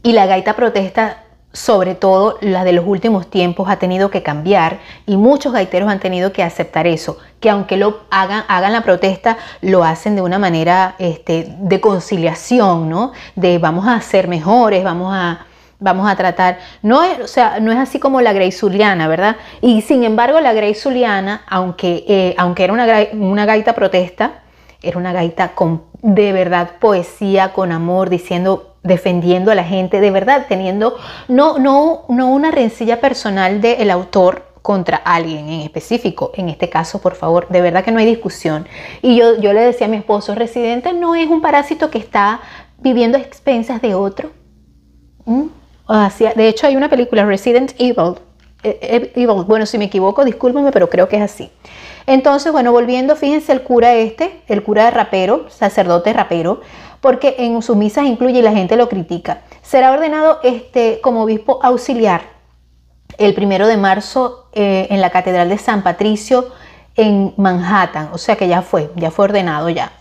Y 0.03 0.11
la 0.11 0.25
gaita 0.25 0.55
protesta, 0.55 1.23
sobre 1.51 1.95
todo 1.95 2.37
la 2.41 2.63
de 2.63 2.73
los 2.73 2.85
últimos 2.85 3.27
tiempos, 3.27 3.69
ha 3.69 3.77
tenido 3.77 4.11
que 4.11 4.21
cambiar 4.21 4.79
y 5.05 5.17
muchos 5.17 5.51
gaiteros 5.51 5.89
han 5.89 5.99
tenido 5.99 6.31
que 6.31 6.43
aceptar 6.43 6.85
eso, 6.85 7.17
que 7.39 7.49
aunque 7.49 7.77
lo 7.77 8.01
hagan, 8.11 8.43
hagan 8.47 8.73
la 8.73 8.81
protesta, 8.81 9.37
lo 9.61 9.83
hacen 9.83 10.15
de 10.15 10.21
una 10.21 10.37
manera 10.37 10.95
este, 10.99 11.47
de 11.59 11.81
conciliación, 11.81 12.89
¿no? 12.89 13.13
De 13.35 13.57
vamos 13.57 13.87
a 13.87 13.99
ser 14.01 14.27
mejores, 14.27 14.83
vamos 14.83 15.11
a, 15.15 15.47
vamos 15.79 16.09
a 16.09 16.15
tratar. 16.15 16.59
No 16.83 17.03
es, 17.03 17.19
o 17.19 17.27
sea, 17.27 17.59
no 17.59 17.71
es 17.71 17.79
así 17.79 17.99
como 17.99 18.21
la 18.21 18.33
Grey 18.33 18.51
Zuliana, 18.51 19.07
¿verdad? 19.07 19.37
Y 19.61 19.81
sin 19.81 20.03
embargo, 20.03 20.39
la 20.41 20.53
Grey 20.53 20.75
Zuliana, 20.75 21.41
aunque, 21.47 22.05
eh, 22.07 22.35
aunque 22.37 22.63
era 22.63 22.73
una, 22.73 22.85
una 23.13 23.45
gaita 23.45 23.73
protesta, 23.73 24.43
era 24.81 24.97
una 24.97 25.13
gaita 25.13 25.49
con 25.55 25.83
de 26.01 26.31
verdad 26.31 26.71
poesía, 26.79 27.53
con 27.53 27.71
amor, 27.71 28.09
diciendo, 28.09 28.68
defendiendo 28.83 29.51
a 29.51 29.55
la 29.55 29.63
gente, 29.63 29.99
de 29.99 30.11
verdad 30.11 30.45
teniendo 30.47 30.97
no, 31.27 31.57
no, 31.57 32.05
no 32.09 32.31
una 32.31 32.51
rencilla 32.51 33.01
personal 33.01 33.61
del 33.61 33.91
autor 33.91 34.49
contra 34.61 34.97
alguien 34.97 35.49
en 35.49 35.61
específico. 35.61 36.31
En 36.35 36.49
este 36.49 36.69
caso, 36.69 37.01
por 37.01 37.15
favor, 37.15 37.47
de 37.49 37.61
verdad 37.61 37.83
que 37.83 37.91
no 37.91 37.99
hay 37.99 38.05
discusión. 38.05 38.67
Y 39.01 39.15
yo, 39.15 39.39
yo 39.39 39.53
le 39.53 39.61
decía 39.61 39.87
a 39.87 39.89
mi 39.89 39.97
esposo, 39.97 40.35
residente 40.35 40.93
no 40.93 41.15
es 41.15 41.29
un 41.29 41.41
parásito 41.41 41.89
que 41.89 41.97
está 41.97 42.41
viviendo 42.77 43.17
a 43.17 43.21
expensas 43.21 43.81
de 43.81 43.95
otro. 43.95 44.31
¿Mm? 45.25 45.47
de 46.35 46.47
hecho, 46.47 46.67
hay 46.67 46.75
una 46.75 46.87
película, 46.87 47.25
Resident 47.25 47.73
Evil, 47.79 48.13
eh, 48.61 48.77
eh, 48.81 49.11
Evil. 49.15 49.43
Bueno, 49.47 49.65
si 49.65 49.79
me 49.79 49.85
equivoco, 49.85 50.23
discúlpenme, 50.23 50.71
pero 50.71 50.87
creo 50.87 51.09
que 51.09 51.15
es 51.15 51.23
así. 51.23 51.49
Entonces, 52.05 52.51
bueno, 52.51 52.71
volviendo, 52.71 53.15
fíjense 53.15 53.51
el 53.51 53.61
cura 53.63 53.95
este, 53.95 54.41
el 54.47 54.61
cura 54.61 54.85
de 54.85 54.91
rapero, 54.91 55.49
sacerdote 55.49 56.13
rapero, 56.13 56.61
porque 57.01 57.35
en 57.39 57.61
sus 57.61 57.75
misas 57.75 58.05
incluye 58.05 58.39
y 58.39 58.41
la 58.41 58.51
gente 58.51 58.75
lo 58.75 58.89
critica. 58.89 59.41
Será 59.61 59.91
ordenado 59.91 60.39
este, 60.43 60.99
como 61.01 61.23
obispo 61.23 61.59
auxiliar 61.63 62.21
el 63.17 63.33
primero 63.33 63.67
de 63.67 63.77
marzo 63.77 64.47
eh, 64.53 64.87
en 64.89 65.01
la 65.01 65.09
Catedral 65.09 65.49
de 65.49 65.57
San 65.57 65.83
Patricio 65.83 66.47
en 66.95 67.33
Manhattan, 67.37 68.09
o 68.13 68.17
sea 68.17 68.35
que 68.35 68.47
ya 68.47 68.61
fue, 68.61 68.91
ya 68.95 69.11
fue 69.11 69.25
ordenado 69.25 69.69
ya. 69.69 69.91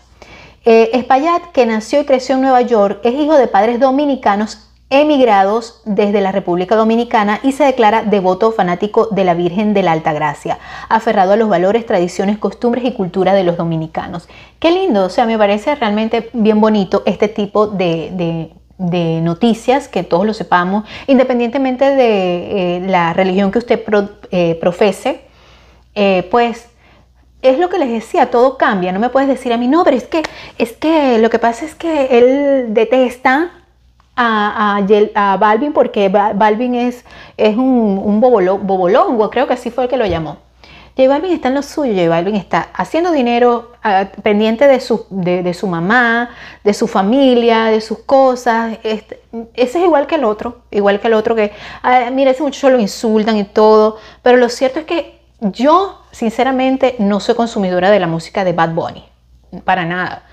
Eh, 0.65 1.07
que 1.53 1.65
nació 1.65 2.01
y 2.01 2.05
creció 2.05 2.35
en 2.35 2.41
Nueva 2.41 2.61
York, 2.61 2.99
es 3.03 3.13
hijo 3.13 3.35
de 3.37 3.47
padres 3.47 3.79
dominicanos 3.79 4.68
emigrados 4.89 5.81
desde 5.85 6.19
la 6.19 6.31
República 6.31 6.75
Dominicana 6.75 7.39
y 7.43 7.51
se 7.51 7.63
declara 7.63 8.03
devoto 8.03 8.51
fanático 8.51 9.07
de 9.11 9.23
la 9.23 9.35
Virgen 9.35 9.73
de 9.73 9.83
la 9.83 9.91
Alta 9.91 10.13
Gracia, 10.13 10.57
aferrado 10.89 11.33
a 11.33 11.35
los 11.35 11.47
valores, 11.47 11.85
tradiciones, 11.85 12.39
costumbres 12.39 12.83
y 12.85 12.93
cultura 12.93 13.33
de 13.33 13.43
los 13.43 13.57
dominicanos. 13.57 14.27
Qué 14.59 14.71
lindo, 14.71 15.05
o 15.05 15.09
sea, 15.09 15.25
me 15.25 15.37
parece 15.37 15.75
realmente 15.75 16.29
bien 16.33 16.59
bonito 16.59 17.03
este 17.05 17.27
tipo 17.27 17.67
de, 17.67 18.51
noticias, 18.77 19.87
que 19.87 20.03
todos 20.03 20.25
lo 20.25 20.33
sepamos, 20.33 20.85
independientemente 21.05 21.85
de 21.85 22.77
eh, 22.77 22.81
la 22.87 23.13
religión 23.13 23.51
que 23.51 23.59
usted 23.59 23.83
eh, 24.31 24.57
profese, 24.59 25.21
eh, 25.93 26.27
pues 26.31 26.69
es 27.41 27.59
lo 27.59 27.69
que 27.69 27.77
les 27.77 27.89
decía, 27.89 28.31
todo 28.31 28.57
cambia. 28.57 28.91
No 28.91 28.99
me 28.99 29.09
puedes 29.09 29.29
decir 29.29 29.53
a 29.53 29.57
mí, 29.57 29.67
no, 29.67 29.83
pero 29.83 29.97
es 29.97 30.05
que, 30.05 30.23
es 30.57 30.73
que 30.73 31.17
lo 31.19 31.29
que 31.29 31.39
pasa 31.39 31.65
es 31.65 31.75
que 31.75 32.17
él 32.17 32.73
detesta 32.73 33.51
a, 34.21 34.81
a, 35.15 35.37
Balvin 35.37 35.71
porque 35.71 36.09
Balvin 36.09 36.75
es, 36.75 37.05
es 37.37 37.55
un, 37.55 38.19
bobolongo, 38.19 39.29
creo 39.29 39.47
que 39.47 39.53
así 39.53 39.71
fue 39.71 39.85
el 39.85 39.89
que 39.89 39.97
lo 39.97 40.05
llamó. 40.05 40.37
J 40.97 41.07
Balvin 41.07 41.31
está 41.31 41.47
en 41.47 41.53
lo 41.53 41.61
suyo, 41.61 41.93
J 41.93 42.09
Balvin 42.09 42.35
está 42.35 42.67
haciendo 42.73 43.11
dinero 43.13 43.71
ah, 43.81 44.09
pendiente 44.21 44.67
de 44.67 44.81
su, 44.81 45.05
de, 45.09 45.53
su 45.53 45.65
mamá, 45.67 46.31
de 46.65 46.73
su 46.73 46.87
familia, 46.87 47.65
de 47.65 47.79
sus 47.79 47.99
cosas. 47.99 48.77
Este, 48.83 49.21
ese 49.53 49.79
es 49.79 49.85
igual 49.85 50.07
que 50.07 50.15
el 50.15 50.25
otro, 50.25 50.63
igual 50.71 50.99
que 50.99 51.07
el 51.07 51.13
otro 51.13 51.35
que, 51.35 51.53
ah, 51.83 52.09
mira, 52.11 52.31
ese 52.31 52.43
muchacho 52.43 52.69
lo 52.69 52.79
insultan 52.79 53.37
y 53.37 53.45
todo, 53.45 53.97
pero 54.21 54.35
lo 54.35 54.49
cierto 54.49 54.79
es 54.79 54.85
que 54.85 55.21
yo, 55.39 56.01
sinceramente, 56.11 56.97
no 56.99 57.21
soy 57.21 57.35
consumidora 57.35 57.89
de 57.91 58.01
la 58.01 58.07
música 58.07 58.43
de 58.43 58.51
Bad 58.51 58.73
Bunny, 58.73 59.05
para 59.63 59.85
nada. 59.85 60.23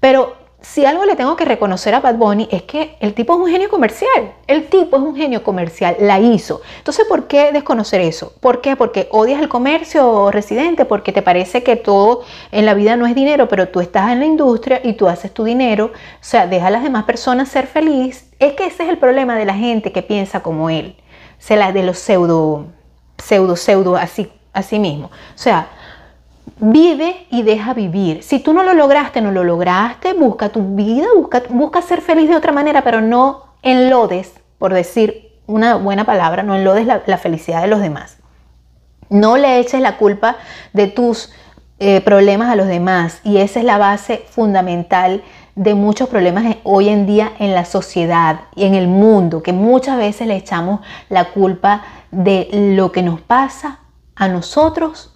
Pero 0.00 0.45
si 0.60 0.84
algo 0.84 1.04
le 1.04 1.16
tengo 1.16 1.36
que 1.36 1.44
reconocer 1.44 1.94
a 1.94 2.00
Bad 2.00 2.16
Bunny 2.16 2.48
es 2.50 2.62
que 2.62 2.96
el 3.00 3.14
tipo 3.14 3.34
es 3.34 3.40
un 3.40 3.48
genio 3.48 3.68
comercial. 3.68 4.32
El 4.46 4.66
tipo 4.66 4.96
es 4.96 5.02
un 5.02 5.14
genio 5.14 5.42
comercial, 5.42 5.96
la 6.00 6.18
hizo. 6.18 6.60
Entonces, 6.78 7.06
¿por 7.06 7.26
qué 7.28 7.52
desconocer 7.52 8.00
eso? 8.00 8.32
¿Por 8.40 8.60
qué? 8.60 8.74
Porque 8.74 9.08
odias 9.12 9.40
el 9.40 9.48
comercio 9.48 10.30
residente, 10.30 10.84
porque 10.84 11.12
te 11.12 11.22
parece 11.22 11.62
que 11.62 11.76
todo 11.76 12.22
en 12.50 12.66
la 12.66 12.74
vida 12.74 12.96
no 12.96 13.06
es 13.06 13.14
dinero, 13.14 13.48
pero 13.48 13.68
tú 13.68 13.80
estás 13.80 14.10
en 14.10 14.20
la 14.20 14.26
industria 14.26 14.80
y 14.82 14.94
tú 14.94 15.08
haces 15.08 15.32
tu 15.32 15.44
dinero. 15.44 15.86
O 15.86 16.24
sea, 16.24 16.46
deja 16.46 16.68
a 16.68 16.70
las 16.70 16.82
demás 16.82 17.04
personas 17.04 17.48
ser 17.48 17.66
feliz. 17.66 18.30
Es 18.38 18.54
que 18.54 18.66
ese 18.66 18.84
es 18.84 18.88
el 18.88 18.98
problema 18.98 19.36
de 19.36 19.44
la 19.44 19.54
gente 19.54 19.92
que 19.92 20.02
piensa 20.02 20.42
como 20.42 20.70
él. 20.70 20.96
O 21.50 21.54
la 21.54 21.70
de 21.72 21.82
los 21.82 21.98
pseudo, 21.98 22.66
pseudo, 23.18 23.56
pseudo, 23.56 23.96
así, 23.96 24.32
así 24.52 24.78
mismo. 24.78 25.06
O 25.06 25.38
sea, 25.38 25.68
Vive 26.58 27.26
y 27.30 27.42
deja 27.42 27.74
vivir. 27.74 28.22
Si 28.22 28.38
tú 28.38 28.52
no 28.52 28.62
lo 28.62 28.72
lograste, 28.72 29.20
no 29.20 29.30
lo 29.30 29.44
lograste, 29.44 30.14
busca 30.14 30.48
tu 30.48 30.74
vida, 30.74 31.06
busca, 31.14 31.42
busca 31.50 31.82
ser 31.82 32.00
feliz 32.00 32.28
de 32.28 32.36
otra 32.36 32.52
manera, 32.52 32.82
pero 32.82 33.00
no 33.00 33.44
enlodes, 33.62 34.32
por 34.58 34.72
decir 34.72 35.32
una 35.46 35.76
buena 35.76 36.04
palabra, 36.04 36.42
no 36.42 36.54
enlodes 36.54 36.86
la, 36.86 37.02
la 37.06 37.18
felicidad 37.18 37.62
de 37.62 37.68
los 37.68 37.80
demás. 37.80 38.18
No 39.10 39.36
le 39.36 39.58
eches 39.58 39.80
la 39.80 39.98
culpa 39.98 40.36
de 40.72 40.86
tus 40.86 41.30
eh, 41.78 42.00
problemas 42.00 42.48
a 42.48 42.56
los 42.56 42.68
demás 42.68 43.20
y 43.22 43.36
esa 43.36 43.58
es 43.58 43.66
la 43.66 43.76
base 43.76 44.24
fundamental 44.30 45.22
de 45.56 45.74
muchos 45.74 46.08
problemas 46.08 46.56
hoy 46.62 46.88
en 46.88 47.04
día 47.06 47.32
en 47.38 47.54
la 47.54 47.66
sociedad 47.66 48.40
y 48.54 48.64
en 48.64 48.74
el 48.74 48.88
mundo, 48.88 49.42
que 49.42 49.52
muchas 49.52 49.98
veces 49.98 50.26
le 50.26 50.36
echamos 50.36 50.80
la 51.10 51.32
culpa 51.32 51.82
de 52.10 52.48
lo 52.74 52.92
que 52.92 53.02
nos 53.02 53.20
pasa 53.20 53.80
a 54.14 54.26
nosotros 54.28 55.12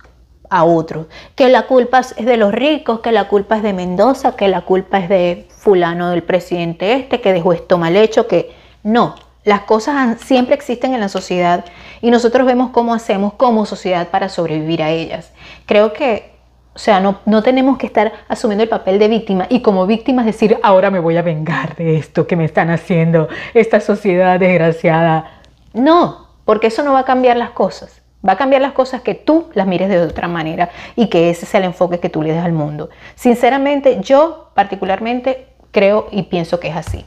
a 0.51 0.65
otros. 0.65 1.07
Que 1.37 1.49
la 1.49 1.63
culpa 1.63 2.01
es 2.01 2.27
de 2.27 2.37
los 2.37 2.53
ricos, 2.53 3.01
que 3.01 3.13
la 3.13 3.29
culpa 3.29 3.57
es 3.57 3.63
de 3.63 3.73
Mendoza, 3.73 4.37
que 4.37 4.49
la 4.49 4.63
culpa 4.63 4.99
es 4.99 5.09
de 5.09 5.49
fulano 5.57 6.11
del 6.11 6.23
presidente 6.23 6.95
este, 6.95 7.21
que 7.21 7.33
dejó 7.33 7.53
esto 7.53 7.79
mal 7.79 7.97
hecho, 7.97 8.27
que 8.27 8.53
no. 8.83 9.15
Las 9.45 9.63
cosas 9.63 10.21
siempre 10.21 10.55
existen 10.55 10.93
en 10.93 11.01
la 11.01 11.09
sociedad 11.09 11.65
y 12.03 12.11
nosotros 12.11 12.47
vemos 12.47 12.71
cómo 12.71 12.93
hacemos 12.93 13.33
como 13.35 13.65
sociedad 13.65 14.09
para 14.09 14.29
sobrevivir 14.29 14.83
a 14.83 14.91
ellas. 14.91 15.33
Creo 15.65 15.95
que, 15.95 16.33
o 16.75 16.79
sea, 16.79 17.01
no, 17.01 17.21
no 17.25 17.43
tenemos 17.43 17.79
que 17.79 17.87
estar 17.87 18.13
asumiendo 18.29 18.65
el 18.65 18.69
papel 18.69 18.99
de 18.99 19.09
víctima 19.09 19.47
y 19.49 19.63
como 19.63 19.87
víctimas 19.87 20.27
decir, 20.27 20.59
ahora 20.63 20.91
me 20.91 21.01
voy 21.01 21.17
a 21.17 21.23
vengar 21.23 21.75
de 21.77 21.97
esto 21.97 22.27
que 22.27 22.37
me 22.37 22.45
están 22.45 22.69
haciendo 22.69 23.29
esta 23.55 23.81
sociedad 23.81 24.39
desgraciada. 24.39 25.41
No, 25.73 26.29
porque 26.45 26.67
eso 26.67 26.83
no 26.83 26.93
va 26.93 27.01
a 27.01 27.05
cambiar 27.05 27.37
las 27.37 27.51
cosas. 27.51 28.00
Va 28.27 28.33
a 28.33 28.37
cambiar 28.37 28.61
las 28.61 28.73
cosas 28.73 29.03
que 29.03 29.15
tú 29.15 29.49
las 29.55 29.67
mires 29.67 29.89
de 29.89 30.01
otra 30.01 30.29
manera 30.29 30.71
y 30.97 31.09
que 31.09 31.31
ese 31.31 31.47
sea 31.47 31.59
el 31.59 31.67
enfoque 31.67 32.01
que 32.01 32.11
tú 32.11 32.23
le 32.23 32.33
des 32.33 32.45
al 32.45 32.53
mundo. 32.53 32.91
Sinceramente, 33.15 33.99
yo 34.03 34.51
particularmente 34.55 35.47
creo 35.71 36.09
y 36.11 36.25
pienso 36.25 36.61
que 36.61 36.69
es 36.69 36.77
así. 36.77 37.07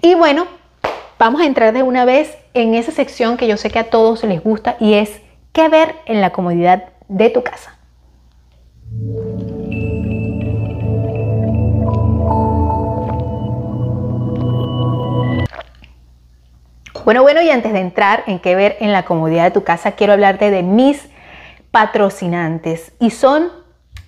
Y 0.00 0.14
bueno, 0.14 0.46
vamos 1.18 1.40
a 1.40 1.46
entrar 1.46 1.72
de 1.72 1.82
una 1.82 2.04
vez 2.04 2.36
en 2.54 2.74
esa 2.74 2.92
sección 2.92 3.36
que 3.36 3.48
yo 3.48 3.56
sé 3.56 3.70
que 3.70 3.78
a 3.78 3.90
todos 3.90 4.24
les 4.24 4.42
gusta 4.42 4.76
y 4.80 4.94
es 4.94 5.20
qué 5.52 5.68
ver 5.68 5.94
en 6.06 6.20
la 6.20 6.30
comodidad 6.30 6.90
de 7.08 7.30
tu 7.30 7.42
casa. 7.42 7.78
Bueno, 17.06 17.22
bueno, 17.22 17.40
y 17.40 17.50
antes 17.50 17.72
de 17.72 17.78
entrar 17.78 18.24
en 18.26 18.40
qué 18.40 18.56
ver 18.56 18.78
en 18.80 18.90
la 18.90 19.04
comodidad 19.04 19.44
de 19.44 19.50
tu 19.52 19.62
casa, 19.62 19.92
quiero 19.92 20.12
hablarte 20.12 20.50
de 20.50 20.64
mis 20.64 21.08
patrocinantes 21.70 22.90
y 22.98 23.10
son 23.10 23.52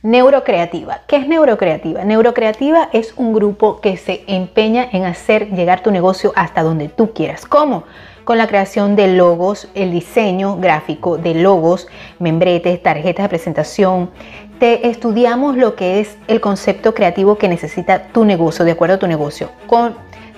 Neurocreativa. 0.02 1.02
¿Qué 1.06 1.14
es 1.14 1.28
Neurocreativa? 1.28 2.02
Neurocreativa 2.02 2.88
es 2.92 3.14
un 3.16 3.32
grupo 3.32 3.80
que 3.80 3.96
se 3.96 4.24
empeña 4.26 4.84
en 4.90 5.04
hacer 5.04 5.50
llegar 5.50 5.80
tu 5.80 5.92
negocio 5.92 6.32
hasta 6.34 6.64
donde 6.64 6.88
tú 6.88 7.12
quieras. 7.12 7.46
¿Cómo? 7.46 7.84
Con 8.24 8.36
la 8.36 8.48
creación 8.48 8.96
de 8.96 9.14
logos, 9.14 9.68
el 9.74 9.92
diseño 9.92 10.56
gráfico 10.56 11.18
de 11.18 11.34
logos, 11.34 11.86
membretes, 12.18 12.82
tarjetas 12.82 13.26
de 13.26 13.28
presentación. 13.28 14.10
Te 14.58 14.88
estudiamos 14.88 15.56
lo 15.56 15.76
que 15.76 16.00
es 16.00 16.18
el 16.26 16.40
concepto 16.40 16.94
creativo 16.94 17.38
que 17.38 17.46
necesita 17.46 18.08
tu 18.08 18.24
negocio, 18.24 18.64
de 18.64 18.72
acuerdo 18.72 18.96
a 18.96 18.98
tu 18.98 19.06
negocio, 19.06 19.50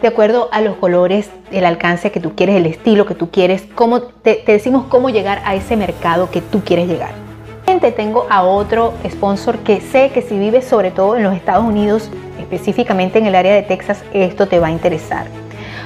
de 0.00 0.08
acuerdo 0.08 0.48
a 0.52 0.60
los 0.60 0.76
colores, 0.76 1.30
el 1.50 1.64
alcance 1.64 2.10
que 2.10 2.20
tú 2.20 2.34
quieres, 2.34 2.56
el 2.56 2.66
estilo 2.66 3.06
que 3.06 3.14
tú 3.14 3.30
quieres, 3.30 3.64
cómo 3.74 4.02
te, 4.02 4.42
decimos 4.46 4.86
cómo 4.88 5.10
llegar 5.10 5.42
a 5.44 5.54
ese 5.54 5.76
mercado 5.76 6.30
que 6.30 6.40
tú 6.40 6.62
quieres 6.64 6.88
llegar. 6.88 7.12
Tengo 7.96 8.26
a 8.28 8.42
otro 8.42 8.92
sponsor 9.08 9.58
que 9.60 9.80
sé 9.80 10.10
que 10.10 10.20
si 10.20 10.38
vives 10.38 10.66
sobre 10.66 10.90
todo 10.90 11.16
en 11.16 11.22
los 11.22 11.34
Estados 11.34 11.64
Unidos, 11.64 12.10
específicamente 12.38 13.18
en 13.18 13.26
el 13.26 13.34
área 13.34 13.54
de 13.54 13.62
Texas, 13.62 14.02
esto 14.12 14.48
te 14.48 14.58
va 14.58 14.66
a 14.66 14.70
interesar. 14.70 15.26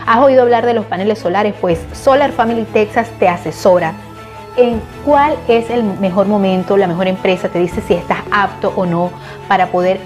¿Has 0.04 0.18
oído 0.18 0.42
hablar 0.42 0.66
de 0.66 0.75
los 0.75 0.87
paneles 0.87 1.21
solares? 1.21 1.54
Pues 1.61 1.78
Solar 1.92 2.33
Family 2.33 2.64
Texas 2.64 3.09
te 3.21 3.28
asesora 3.28 3.94
en 4.56 4.80
cuál 5.04 5.37
es 5.47 5.71
el 5.71 5.85
mejor 5.85 6.26
momento, 6.26 6.76
la 6.76 6.88
mejor 6.88 7.06
empresa, 7.06 7.49
te 7.49 7.61
dice 7.61 7.80
si 7.87 7.94
estás 7.94 8.18
apto 8.33 8.73
o 8.75 8.87
no 8.87 9.11
para 9.47 9.68
poder 9.68 10.00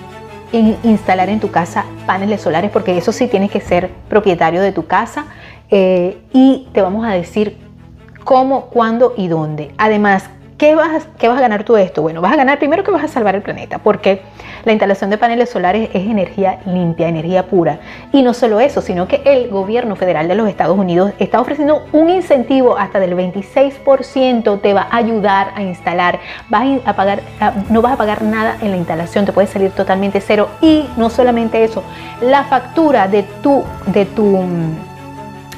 instalar 0.53 1.29
en 1.29 1.41
tu 1.41 1.51
casa 1.51 1.85
paneles 2.07 2.41
solares, 2.41 2.71
porque 2.71 2.97
eso 2.97 3.13
sí 3.13 3.27
tienes 3.27 3.51
que 3.51 3.61
ser 3.61 3.91
propietario 4.09 4.63
de 4.63 4.73
tu 4.73 4.87
casa 4.87 5.27
eh, 5.71 6.19
y 6.33 6.69
te 6.73 6.81
vamos 6.81 7.07
a 7.07 7.11
decir 7.11 7.59
cómo, 8.25 8.67
cuándo 8.67 9.15
y 9.17 9.29
dónde. 9.29 9.73
Además, 9.79 10.31
¿Qué 10.59 10.75
vas, 10.75 11.07
¿Qué 11.21 11.29
vas 11.29 11.39
a 11.39 11.41
ganar 11.41 11.63
tú 11.63 11.75
de 11.75 11.85
esto? 11.85 12.03
Bueno, 12.03 12.21
vas 12.21 12.33
a 12.33 12.37
ganar 12.37 12.59
primero 12.59 12.83
que 12.83 12.91
vas 12.91 13.05
a 13.05 13.09
salvar 13.09 13.37
el 13.37 13.43
planeta, 13.43 13.79
porque 13.79 14.23
la 14.65 14.73
instalación 14.73 15.09
de 15.09 15.17
paneles 15.17 15.51
solares 15.51 15.89
es 15.93 16.05
energía 16.05 16.59
limpia, 16.67 17.07
energía 17.07 17.47
pura. 17.47 17.79
Y 18.11 18.23
no 18.23 18.35
solo 18.35 18.59
eso, 18.59 18.83
sino 18.83 19.07
que 19.07 19.23
el 19.25 19.51
gobierno 19.51 19.95
federal 19.95 20.27
de 20.27 20.35
los 20.35 20.49
Estados 20.49 20.77
Unidos 20.77 21.13
está 21.21 21.41
ofreciendo 21.41 21.85
un 21.93 22.11
incentivo 22.11 22.77
hasta 22.77 22.99
del 22.99 23.15
26%, 23.17 24.61
te 24.61 24.75
va 24.75 24.89
a 24.91 24.97
ayudar 24.97 25.53
a 25.55 25.63
instalar, 25.63 26.19
vas 26.49 26.81
a 26.85 26.97
pagar, 26.97 27.21
no 27.71 27.81
vas 27.81 27.93
a 27.93 27.97
pagar 27.97 28.23
nada 28.23 28.57
en 28.61 28.73
la 28.73 28.79
instalación, 28.79 29.27
te 29.27 29.33
puede 29.33 29.47
salir 29.47 29.71
totalmente 29.71 30.21
cero. 30.21 30.49
Y 30.61 30.89
no 30.97 31.09
solamente 31.09 31.63
eso, 31.63 31.85
la 32.21 32.43
factura 32.43 33.07
de 33.07 33.23
tu, 33.23 33.63
de 33.87 34.07
tu, 34.07 34.41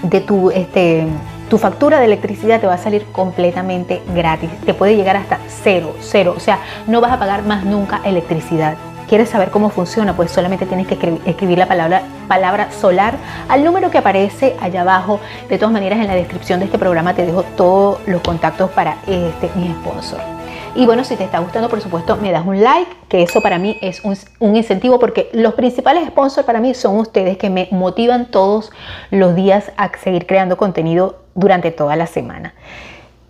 de 0.02 0.20
tu, 0.20 0.50
este, 0.50 1.06
tu 1.50 1.58
factura 1.58 1.98
de 1.98 2.06
electricidad 2.06 2.60
te 2.60 2.68
va 2.68 2.74
a 2.74 2.78
salir 2.78 3.04
completamente 3.06 4.00
gratis. 4.14 4.48
Te 4.64 4.72
puede 4.72 4.96
llegar 4.96 5.16
hasta 5.16 5.40
cero, 5.48 5.96
cero. 6.00 6.32
O 6.36 6.40
sea, 6.40 6.60
no 6.86 7.00
vas 7.00 7.12
a 7.12 7.18
pagar 7.18 7.42
más 7.42 7.64
nunca 7.64 8.00
electricidad. 8.04 8.76
¿Quieres 9.08 9.28
saber 9.28 9.50
cómo 9.50 9.68
funciona? 9.70 10.14
Pues 10.14 10.30
solamente 10.30 10.64
tienes 10.64 10.86
que 10.86 10.94
escribir 11.26 11.58
la 11.58 11.66
palabra, 11.66 12.02
palabra 12.28 12.70
solar 12.70 13.16
al 13.48 13.64
número 13.64 13.90
que 13.90 13.98
aparece 13.98 14.56
allá 14.60 14.82
abajo. 14.82 15.18
De 15.48 15.58
todas 15.58 15.72
maneras, 15.72 15.98
en 15.98 16.06
la 16.06 16.14
descripción 16.14 16.60
de 16.60 16.66
este 16.66 16.78
programa 16.78 17.14
te 17.14 17.26
dejo 17.26 17.42
todos 17.42 17.98
los 18.06 18.22
contactos 18.22 18.70
para 18.70 18.98
este 19.08 19.50
mi 19.56 19.74
sponsor. 19.82 20.39
Y 20.76 20.86
bueno, 20.86 21.02
si 21.02 21.16
te 21.16 21.24
está 21.24 21.40
gustando, 21.40 21.68
por 21.68 21.80
supuesto, 21.80 22.16
me 22.16 22.30
das 22.30 22.46
un 22.46 22.62
like, 22.62 22.90
que 23.08 23.24
eso 23.24 23.40
para 23.40 23.58
mí 23.58 23.76
es 23.80 24.02
un, 24.04 24.16
incentivo 24.54 25.00
porque 25.00 25.28
los 25.32 25.54
principales 25.54 26.06
sponsors 26.06 26.46
para 26.46 26.60
mí 26.60 26.74
son 26.74 26.96
ustedes 26.96 27.36
que 27.38 27.50
me 27.50 27.66
motivan 27.72 28.30
todos 28.30 28.70
los 29.10 29.34
días 29.34 29.72
a 29.76 29.90
seguir 29.98 30.26
creando 30.26 30.56
contenido 30.56 31.18
durante 31.34 31.72
toda 31.72 31.96
la 31.96 32.06
semana. 32.06 32.54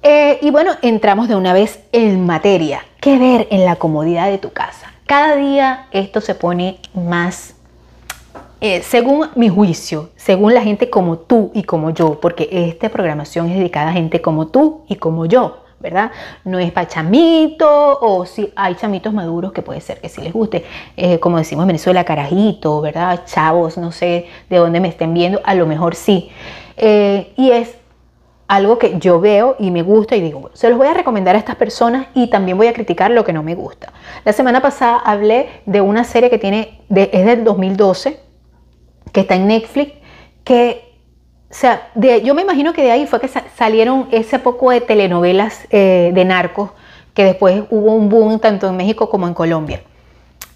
Eh, 0.02 0.38
y 0.42 0.50
bueno, 0.50 0.72
entramos 0.82 1.28
de 1.28 1.36
una 1.36 1.54
vez 1.54 1.80
en 1.92 2.26
materia. 2.26 2.82
¿Qué 3.00 3.18
ver 3.18 3.48
en 3.50 3.64
la 3.64 3.76
comodidad 3.76 4.30
de 4.30 4.36
tu 4.36 4.52
casa? 4.52 4.92
Cada 5.06 5.34
día 5.36 5.86
esto 5.92 6.20
se 6.20 6.34
pone 6.34 6.78
más, 6.94 7.54
eh, 8.60 8.82
según 8.82 9.28
mi 9.34 9.48
juicio, 9.48 10.10
según 10.16 10.52
la 10.52 10.62
gente 10.62 10.90
como 10.90 11.18
tú 11.18 11.50
y 11.54 11.62
como 11.62 11.90
yo, 11.90 12.20
porque 12.20 12.48
esta 12.52 12.90
programación 12.90 13.48
es 13.48 13.56
dedicada 13.56 13.90
a 13.90 13.92
gente 13.92 14.20
como 14.20 14.48
tú 14.48 14.82
y 14.88 14.96
como 14.96 15.24
yo. 15.24 15.64
¿Verdad? 15.80 16.12
No 16.44 16.58
es 16.58 16.70
para 16.72 16.86
chamitos 16.86 17.98
o 18.00 18.26
si 18.26 18.52
hay 18.54 18.74
chamitos 18.74 19.12
maduros 19.12 19.52
que 19.52 19.62
puede 19.62 19.80
ser 19.80 20.00
que 20.00 20.08
sí 20.08 20.20
les 20.20 20.32
guste, 20.32 20.64
eh, 20.96 21.18
como 21.18 21.38
decimos 21.38 21.64
en 21.64 21.68
Venezuela, 21.68 22.04
carajito, 22.04 22.80
¿verdad? 22.80 23.24
Chavos, 23.24 23.78
no 23.78 23.90
sé 23.90 24.26
de 24.48 24.56
dónde 24.58 24.80
me 24.80 24.88
estén 24.88 25.14
viendo, 25.14 25.40
a 25.44 25.54
lo 25.54 25.66
mejor 25.66 25.94
sí. 25.94 26.30
Eh, 26.76 27.32
y 27.36 27.50
es 27.50 27.76
algo 28.50 28.78
que 28.78 28.98
yo 28.98 29.20
veo 29.20 29.54
y 29.60 29.70
me 29.70 29.82
gusta 29.82 30.16
y 30.16 30.20
digo, 30.20 30.50
se 30.54 30.68
los 30.68 30.76
voy 30.76 30.88
a 30.88 30.92
recomendar 30.94 31.36
a 31.36 31.38
estas 31.38 31.54
personas 31.54 32.08
y 32.14 32.26
también 32.28 32.58
voy 32.58 32.66
a 32.66 32.72
criticar 32.72 33.12
lo 33.12 33.24
que 33.24 33.32
no 33.32 33.44
me 33.44 33.54
gusta. 33.54 33.92
La 34.24 34.32
semana 34.32 34.60
pasada 34.60 34.98
hablé 34.98 35.48
de 35.66 35.80
una 35.80 36.02
serie 36.02 36.30
que 36.30 36.38
tiene, 36.38 36.80
es 36.90 37.26
del 37.26 37.44
2012, 37.44 38.18
que 39.12 39.20
está 39.20 39.36
en 39.36 39.46
Netflix, 39.46 39.92
que 40.42 40.89
o 41.50 41.54
sea, 41.54 41.90
yo 42.22 42.34
me 42.34 42.42
imagino 42.42 42.72
que 42.72 42.82
de 42.82 42.92
ahí 42.92 43.06
fue 43.06 43.20
que 43.20 43.28
salieron 43.28 44.06
ese 44.12 44.38
poco 44.38 44.70
de 44.70 44.80
telenovelas 44.80 45.66
eh, 45.70 46.12
de 46.14 46.24
narcos, 46.24 46.70
que 47.12 47.24
después 47.24 47.64
hubo 47.70 47.92
un 47.92 48.08
boom 48.08 48.38
tanto 48.38 48.68
en 48.68 48.76
México 48.76 49.10
como 49.10 49.26
en 49.26 49.34
Colombia, 49.34 49.82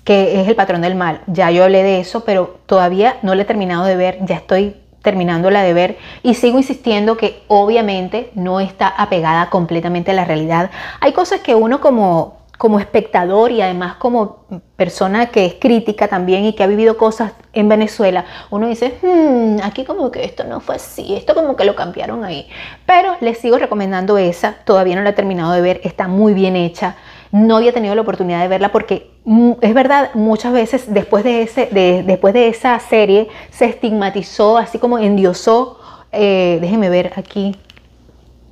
que 0.05 0.41
es 0.41 0.47
El 0.47 0.55
Patrón 0.55 0.83
del 0.83 0.95
Mal. 0.95 1.23
Ya 1.27 1.51
yo 1.51 1.65
hablé 1.65 1.83
de 1.83 1.99
eso, 1.99 2.25
pero 2.25 2.61
todavía 2.67 3.17
no 3.23 3.35
la 3.35 3.43
he 3.43 3.45
terminado 3.45 3.85
de 3.85 3.97
ver, 3.97 4.19
ya 4.25 4.37
estoy 4.37 4.77
terminándola 5.03 5.63
de 5.63 5.75
ver 5.75 5.99
y 6.23 6.35
sigo 6.35 6.59
insistiendo 6.59 7.17
que 7.17 7.43
obviamente 7.49 8.31
no 8.35 8.61
está 8.61 8.87
apegada 8.89 9.51
completamente 9.51 10.13
a 10.13 10.15
la 10.15 10.25
realidad. 10.25 10.71
Hay 11.01 11.13
cosas 11.13 11.41
que 11.41 11.57
uno 11.57 11.81
como 11.81 12.44
como 12.59 12.79
espectador 12.79 13.51
y 13.51 13.61
además 13.61 13.97
como 13.97 14.45
persona 14.77 15.27
que 15.27 15.45
es 15.47 15.55
crítica 15.55 16.09
también 16.09 16.45
y 16.45 16.53
que 16.53 16.63
ha 16.63 16.67
vivido 16.67 16.97
cosas 16.97 17.33
en 17.53 17.69
Venezuela, 17.69 18.25
uno 18.51 18.69
dice, 18.69 18.99
hmm, 19.03 19.59
aquí 19.63 19.85
como 19.85 20.11
que 20.11 20.25
esto 20.25 20.45
no 20.45 20.61
fue 20.61 20.77
así, 20.77 21.15
esto 21.15 21.35
como 21.35 21.57
que 21.57 21.65
lo 21.65 21.75
cambiaron 21.75 22.25
ahí. 22.25 22.49
Pero 22.87 23.17
les 23.21 23.39
sigo 23.39 23.59
recomendando 23.59 24.19
esa, 24.19 24.57
todavía 24.65 24.97
no 24.97 25.03
la 25.03 25.11
he 25.11 25.15
terminado 25.15 25.53
de 25.53 25.61
ver, 25.61 25.81
está 25.85 26.09
muy 26.09 26.35
bien 26.35 26.57
hecha. 26.57 26.97
No 27.33 27.57
había 27.57 27.73
tenido 27.73 27.95
la 27.97 28.03
oportunidad 28.03 28.41
de 28.41 28.49
verla 28.49 28.71
porque 28.71 29.11
mm, 29.25 29.53
es 29.61 29.75
verdad, 29.75 30.11
muchas 30.15 30.53
veces 30.53 30.93
después 30.93 31.25
de, 31.25 31.43
ese, 31.43 31.69
después 32.07 32.35
de 32.35 32.49
esa 32.49 32.79
serie 32.79 33.29
se 33.51 33.67
estigmatizó, 33.67 34.59
así 34.59 34.79
como 34.79 34.99
endiosó, 34.99 35.81
eh, 36.13 36.59
déjenme 36.61 36.89
ver 36.91 37.13
aquí, 37.17 37.57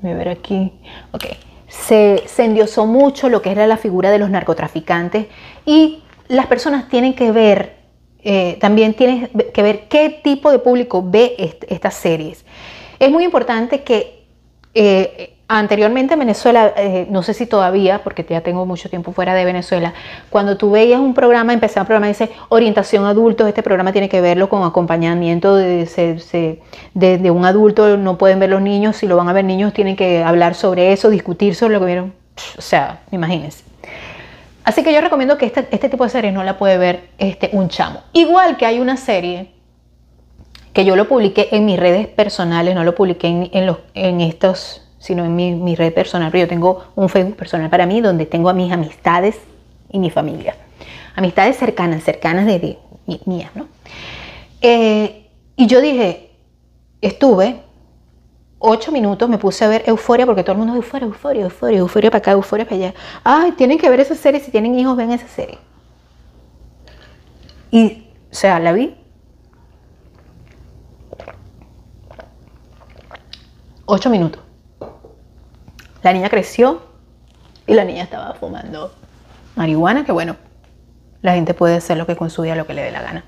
déjenme 0.00 0.16
ver 0.16 0.28
aquí, 0.28 0.72
ok 1.12 1.24
se, 1.72 2.24
endiosó 2.38 2.87
mucho 2.87 3.28
lo 3.28 3.40
que 3.40 3.50
era 3.50 3.66
la 3.66 3.78
figura 3.78 4.11
de 4.11 4.18
los 4.18 4.28
narcotraficantes 4.28 5.26
y 5.64 6.02
las 6.28 6.46
personas 6.46 6.88
tienen 6.88 7.14
que 7.14 7.32
ver, 7.32 7.76
eh, 8.22 8.58
también 8.61 8.94
tienen 8.94 9.30
que 9.52 9.62
ver 9.62 9.88
qué 9.88 10.20
tipo 10.22 10.50
de 10.50 10.58
público 10.58 11.02
ve 11.04 11.35
estas 11.68 11.94
series. 11.94 12.44
Es 12.98 13.11
muy 13.11 13.24
importante 13.24 13.82
que 13.82 14.24
eh, 14.74 15.35
Anteriormente 15.54 16.14
en 16.14 16.20
Venezuela, 16.20 16.72
eh, 16.78 17.06
no 17.10 17.22
sé 17.22 17.34
si 17.34 17.44
todavía, 17.44 18.02
porque 18.02 18.24
ya 18.26 18.40
tengo 18.40 18.64
mucho 18.64 18.88
tiempo 18.88 19.12
fuera 19.12 19.34
de 19.34 19.44
Venezuela, 19.44 19.92
cuando 20.30 20.56
tú 20.56 20.70
veías 20.70 20.98
un 20.98 21.12
programa, 21.12 21.52
empezaba 21.52 21.82
un 21.82 21.88
programa 21.88 22.06
dice 22.06 22.30
orientación 22.48 23.04
adultos, 23.04 23.46
este 23.46 23.62
programa 23.62 23.92
tiene 23.92 24.08
que 24.08 24.22
verlo 24.22 24.48
con 24.48 24.64
acompañamiento 24.64 25.54
de, 25.54 25.86
de, 26.94 27.30
un 27.30 27.44
adulto, 27.44 27.98
no 27.98 28.16
pueden 28.16 28.40
ver 28.40 28.48
los 28.48 28.62
niños, 28.62 28.96
si 28.96 29.06
lo 29.06 29.14
van 29.18 29.28
a 29.28 29.34
ver 29.34 29.44
niños 29.44 29.74
tienen 29.74 29.94
que 29.94 30.24
hablar 30.24 30.54
sobre 30.54 30.90
eso, 30.90 31.10
discutir 31.10 31.54
sobre 31.54 31.74
lo 31.74 31.80
que 31.80 31.86
vieron, 31.86 32.14
o 32.56 32.62
sea, 32.62 33.02
imagínense. 33.10 33.62
Así 34.64 34.82
que 34.82 34.94
yo 34.94 35.02
recomiendo 35.02 35.36
que 35.36 35.44
este, 35.44 35.68
este 35.70 35.90
tipo 35.90 36.04
de 36.04 36.08
series 36.08 36.32
no 36.32 36.44
la 36.44 36.56
puede 36.56 36.78
ver 36.78 37.10
este, 37.18 37.50
un 37.52 37.68
chamo. 37.68 38.00
Igual 38.14 38.56
que 38.56 38.64
hay 38.64 38.80
una 38.80 38.96
serie 38.96 39.50
que 40.72 40.86
yo 40.86 40.96
lo 40.96 41.08
publiqué 41.08 41.48
en 41.52 41.66
mis 41.66 41.78
redes 41.78 42.06
personales, 42.06 42.74
no 42.74 42.84
lo 42.84 42.94
publiqué 42.94 43.50
en, 43.52 43.66
los, 43.66 43.78
en 43.94 44.22
estos, 44.22 44.82
sino 45.02 45.24
en 45.24 45.34
mi, 45.64 45.74
red 45.74 45.92
personal, 45.92 46.30
pero 46.30 46.44
yo 46.44 46.48
tengo 46.48 46.84
un 46.94 47.08
Facebook 47.08 47.36
personal 47.36 47.68
para 47.68 47.86
mí 47.86 48.00
donde 48.00 48.24
tengo 48.24 48.48
a 48.48 48.52
mis 48.52 48.70
amistades 48.70 49.36
y 49.90 49.98
mi 49.98 50.10
familia. 50.10 50.54
Amistades 51.16 51.56
cercanas, 51.56 52.04
cercanas 52.04 52.46
de, 52.46 52.60
de 52.60 52.78
mías, 53.24 53.50
¿no? 53.56 53.66
Eh, 54.60 55.28
y 55.56 55.66
yo 55.66 55.80
dije, 55.80 56.30
estuve 57.00 57.62
ocho 58.60 58.92
minutos, 58.92 59.28
me 59.28 59.38
puse 59.38 59.64
a 59.64 59.68
ver 59.68 59.82
Euforia, 59.86 60.24
porque 60.24 60.44
todo 60.44 60.52
el 60.52 60.58
mundo, 60.58 60.76
Euforia, 60.76 61.06
Euforia, 61.06 61.42
Euforia, 61.42 61.78
Euforia 61.80 62.10
para 62.12 62.18
acá, 62.18 62.30
Euforia 62.30 62.64
para 62.64 62.76
allá. 62.76 62.94
Ay, 63.24 63.52
tienen 63.52 63.78
que 63.78 63.90
ver 63.90 63.98
esa 63.98 64.14
serie, 64.14 64.38
si 64.38 64.52
tienen 64.52 64.78
hijos, 64.78 64.96
ven 64.96 65.10
esa 65.10 65.26
serie. 65.26 65.58
Y, 67.72 68.06
o 68.30 68.34
sea, 68.34 68.60
la 68.60 68.72
vi. 68.72 68.94
Ocho 73.84 74.08
minutos. 74.08 74.41
La 76.02 76.12
niña 76.12 76.28
creció 76.28 76.82
y 77.66 77.74
la 77.74 77.84
niña 77.84 78.02
estaba 78.02 78.34
fumando 78.34 78.92
marihuana, 79.54 80.04
que 80.04 80.12
bueno, 80.12 80.36
la 81.20 81.34
gente 81.34 81.54
puede 81.54 81.76
hacer 81.76 81.96
lo 81.96 82.06
que 82.06 82.16
con 82.16 82.30
su 82.30 82.42
vida, 82.42 82.56
lo 82.56 82.66
que 82.66 82.74
le 82.74 82.82
dé 82.82 82.90
la 82.90 83.02
gana. 83.02 83.24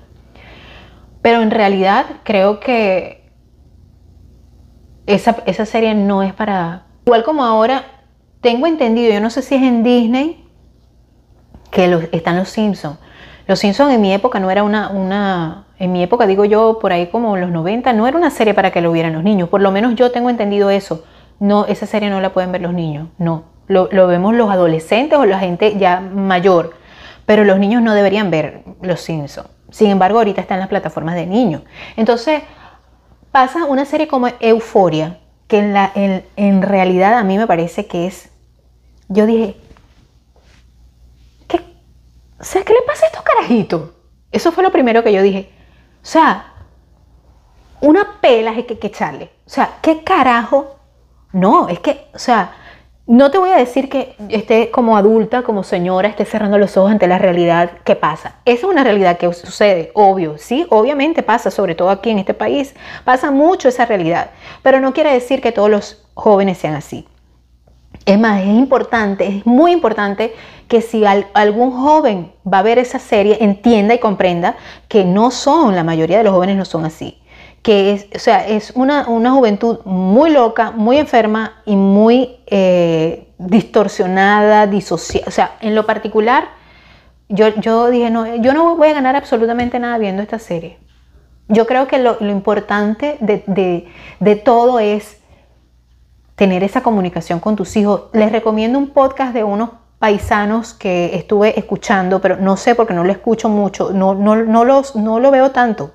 Pero 1.21 1.41
en 1.41 1.51
realidad 1.51 2.05
creo 2.23 2.59
que 2.59 3.31
esa, 5.05 5.65
serie 5.65 5.95
no 5.95 6.23
es 6.23 6.33
para... 6.33 6.83
Igual 7.05 7.23
como 7.23 7.43
ahora, 7.43 7.83
tengo 8.41 8.67
entendido, 8.67 9.13
yo 9.13 9.21
no 9.21 9.29
sé 9.29 9.41
si 9.41 9.55
es 9.55 9.63
en 9.63 9.83
Disney, 9.83 10.47
que 11.71 12.09
están 12.11 12.37
los 12.37 12.49
Simpsons. 12.49 12.97
Los 13.47 13.59
Simpsons 13.59 13.93
en 13.93 14.01
mi 14.01 14.11
época 14.11 14.39
no 14.39 14.49
era 14.49 14.63
una, 14.63 14.89
una, 14.89 15.67
en 15.77 15.91
mi 15.91 16.01
época 16.01 16.25
digo 16.25 16.45
yo, 16.45 16.79
por 16.79 16.91
ahí 16.91 17.07
como 17.07 17.37
los 17.37 17.51
90, 17.51 17.93
no 17.93 18.07
era 18.07 18.17
una 18.17 18.31
serie 18.31 18.53
para 18.53 18.71
que 18.71 18.81
lo 18.81 18.91
vieran 18.91 19.13
los 19.13 19.23
niños. 19.23 19.49
Por 19.49 19.61
lo 19.61 19.71
menos 19.71 19.95
yo 19.95 20.11
tengo 20.11 20.29
entendido 20.29 20.69
eso. 20.69 21.05
No, 21.39 21.65
esa 21.65 21.85
serie 21.85 22.09
no 22.09 22.21
la 22.21 22.33
pueden 22.33 22.51
ver 22.51 22.61
los 22.61 22.73
niños, 22.73 23.09
no. 23.17 23.43
Lo, 23.67 23.89
lo 23.91 24.07
vemos 24.07 24.35
los 24.35 24.49
adolescentes 24.49 25.17
o 25.17 25.25
la 25.25 25.39
gente 25.39 25.77
ya 25.77 25.99
mayor. 25.99 26.73
Pero 27.25 27.43
los 27.43 27.57
niños 27.59 27.81
no 27.81 27.93
deberían 27.93 28.29
ver 28.29 28.63
los 28.81 29.01
Simpsons. 29.01 29.49
Sin 29.71 29.89
embargo, 29.89 30.19
ahorita 30.19 30.41
está 30.41 30.53
en 30.53 30.59
las 30.59 30.69
plataformas 30.69 31.15
de 31.15 31.25
niños. 31.25 31.63
Entonces, 31.97 32.43
pasa 33.31 33.65
una 33.65 33.85
serie 33.85 34.07
como 34.07 34.29
Euforia, 34.39 35.19
que 35.47 35.59
en, 35.59 35.73
la, 35.73 35.91
en, 35.93 36.61
realidad 36.61 37.15
a 37.15 37.23
mí 37.23 37.37
me 37.37 37.47
parece 37.47 37.85
que 37.85 38.07
es, 38.07 38.29
yo 39.09 39.25
dije, 39.25 39.57
¿qué, 41.47 41.57
o 42.39 42.43
sea, 42.43 42.63
¿qué 42.63 42.73
le 42.73 42.81
pasa 42.87 43.05
a 43.05 43.09
estos 43.09 43.23
carajitos? 43.23 43.91
Eso 44.31 44.51
fue 44.51 44.63
lo 44.63 44.71
primero 44.71 45.03
que 45.03 45.11
yo 45.11 45.21
dije. 45.21 45.49
O 46.01 46.05
sea, 46.05 46.53
una 47.81 48.21
pela 48.21 48.55
que, 48.55 48.79
que 48.79 48.87
echarle. 48.87 49.31
O 49.45 49.49
sea, 49.49 49.79
¿qué 49.81 50.03
carajo? 50.03 50.77
No, 51.35 51.67
es 51.67 51.81
que, 51.81 52.07
o 52.13 52.17
sea, 52.17 52.53
no 53.07 53.29
te 53.29 53.37
voy 53.37 53.49
a 53.49 53.57
decir 53.57 53.89
que 53.89 54.15
esté 54.29 54.71
como 54.71 54.95
adulta, 54.95 55.43
como 55.43 55.63
señora, 55.63 56.07
esté 56.07 56.23
cerrando 56.23 56.57
los 56.57 56.77
ojos 56.77 56.91
ante 56.91 57.07
la 57.07 57.17
realidad 57.17 57.71
que 57.83 57.97
pasa. 57.97 58.35
Esa 58.45 58.67
es 58.67 58.71
una 58.71 58.85
realidad 58.85 59.17
que 59.17 59.33
sucede, 59.33 59.91
obvio, 59.95 60.37
sí, 60.37 60.65
obviamente 60.69 61.23
pasa, 61.23 61.51
sobre 61.51 61.75
todo 61.75 61.89
aquí 61.89 62.09
en 62.09 62.19
este 62.19 62.33
país, 62.33 62.73
pasa 63.03 63.31
mucho 63.31 63.67
esa 63.67 63.85
realidad, 63.85 64.29
pero 64.63 64.79
no 64.79 64.93
quiere 64.93 65.11
decir 65.11 65.41
que 65.41 65.51
todos 65.51 65.69
los 65.69 66.07
jóvenes 66.13 66.57
sean 66.57 66.75
así. 66.75 67.05
Es 68.05 68.17
más, 68.17 68.41
es 68.41 68.47
importante, 68.47 69.27
es 69.27 69.45
muy 69.45 69.73
importante 69.73 70.33
que 70.69 70.81
si 70.81 71.03
algún 71.05 71.71
joven 71.71 72.31
va 72.47 72.59
a 72.59 72.63
ver 72.63 72.79
esa 72.79 72.99
serie, 72.99 73.39
entienda 73.41 73.93
y 73.93 73.99
comprenda 73.99 74.55
que 74.87 75.03
no 75.03 75.31
son, 75.31 75.75
la 75.75 75.83
mayoría 75.83 76.19
de 76.19 76.23
los 76.23 76.33
jóvenes 76.33 76.55
no 76.55 76.63
son 76.63 76.85
así 76.85 77.19
que 77.65 77.93
es, 77.93 78.07
o 78.15 78.19
sea, 78.19 78.47
es 78.47 78.73
una, 78.75 79.03
juventud 79.05 79.79
muy 79.85 80.29
loca, 80.29 80.69
muy 80.69 80.97
enferma 80.97 81.63
y 81.65 81.75
muy 81.75 82.37
eh, 82.45 83.33
distorsionada, 83.39 84.67
disociada. 84.67 85.25
O 85.27 85.31
sea, 85.31 85.57
en 85.61 85.73
lo 85.73 85.87
particular, 85.87 86.49
yo, 87.27 87.47
yo 87.55 87.89
dije, 87.89 88.11
no, 88.11 88.35
yo 88.35 88.53
no 88.53 88.77
voy 88.77 88.89
a 88.89 88.93
ganar 88.93 89.15
absolutamente 89.15 89.79
nada 89.79 89.97
viendo 89.97 90.21
esta 90.21 90.37
serie. 90.37 90.77
Yo 91.47 91.65
creo 91.65 91.87
que 91.87 91.97
lo, 91.97 92.17
importante 92.21 93.17
de, 93.19 93.43
de, 94.19 94.35
todo 94.35 94.77
es 94.77 95.17
tener 96.35 96.63
esa 96.63 96.83
comunicación 96.83 97.39
con 97.39 97.55
tus 97.55 97.75
hijos. 97.77 98.09
Les 98.13 98.31
recomiendo 98.31 98.77
un 98.77 98.91
podcast 98.91 99.33
de 99.33 99.43
unos 99.43 99.71
paisanos 99.97 100.75
que 100.75 101.15
estuve 101.15 101.57
escuchando, 101.57 102.21
pero 102.21 102.37
no 102.37 102.57
sé 102.57 102.75
porque 102.75 102.93
no 102.93 103.03
lo 103.03 103.11
escucho 103.11 103.49
mucho, 103.49 103.89
no, 103.91 104.13
no, 104.13 104.35
no, 104.35 104.65
los, 104.65 104.95
no 104.95 105.19
lo 105.19 105.31
veo 105.31 105.49
tanto. 105.49 105.93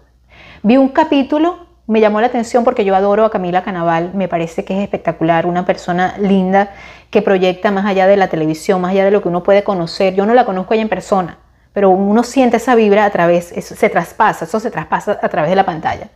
Vi 0.62 0.77
un 0.77 0.88
capítulo, 0.88 1.66
me 1.87 2.01
llamó 2.01 2.20
la 2.20 2.27
atención 2.27 2.64
porque 2.64 2.85
yo 2.85 2.94
adoro 2.94 3.25
a 3.25 3.31
Camila 3.31 3.62
Canaval, 3.62 4.12
me 4.12 4.29
parece 4.29 4.62
que 4.62 4.77
es 4.77 4.83
espectacular, 4.83 5.46
una 5.46 5.64
persona 5.64 6.16
linda 6.18 6.75
que 7.09 7.23
proyecta 7.23 7.70
más 7.70 7.87
allá 7.87 8.07
de 8.07 8.18
la 8.18 8.29
televisión, 8.29 8.79
más 8.83 8.90
allá 8.90 9.07
de 9.07 9.11
lo 9.11 9.23
que 9.23 9.29
uno 9.29 9.42
puede 9.42 9.64
conocer. 9.64 10.14
Yo 10.14 10.27
no 10.27 10.35
la 10.35 10.44
conozco 10.44 10.75
ella 10.75 10.83
en 10.83 10.90
persona, 10.90 11.38
pero 11.73 11.88
uno 11.88 12.23
siente 12.25 12.59
esa 12.59 12.75
vibra 12.75 13.07
a 13.07 13.11
través, 13.11 13.53
eso 13.53 13.75
se 13.75 13.88
traspasa, 13.88 14.44
eso 14.44 14.61
se 14.61 14.70
traspasa 14.70 15.18
a 15.23 15.29
través 15.31 15.49
de 15.49 15.57
la 15.57 15.64
pantalla. 15.64 16.09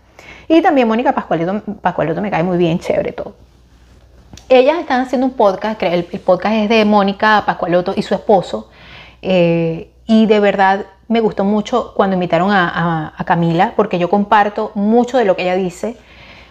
Y 0.47 0.61
también 0.61 0.87
Mónica 0.89 1.13
Pascualito, 1.13 1.63
Pascualito 1.81 2.21
me 2.21 2.31
cae 2.31 2.43
muy 2.43 2.59
bien, 2.59 2.79
chévere 2.79 3.13
todo. 3.13 3.35
Ellas 4.51 4.77
están 4.79 5.01
haciendo 5.01 5.27
un 5.27 5.33
podcast, 5.33 5.83
el, 5.83 6.07
el 6.13 6.21
podcast 6.21 6.55
es 6.55 6.69
de 6.69 6.85
Mónica 6.85 7.43
Pascualoto 7.47 7.95
y 7.97 8.03
su 8.03 8.13
esposo, 8.13 8.69
eh, 9.23 9.91
y 10.05 10.27
de 10.27 10.39
verdad 10.39 10.85
me 11.09 11.21
gustó 11.21 11.45
mucho 11.45 11.93
cuando 11.95 12.14
invitaron 12.14 12.51
a, 12.51 13.12
Camila, 13.27 13.73
porque 13.77 13.99
yo 13.99 14.09
comparto 14.11 14.73
mucho 14.75 15.19
de 15.19 15.25
lo 15.25 15.37
que 15.37 15.43
ella 15.43 15.57
dice. 15.57 15.97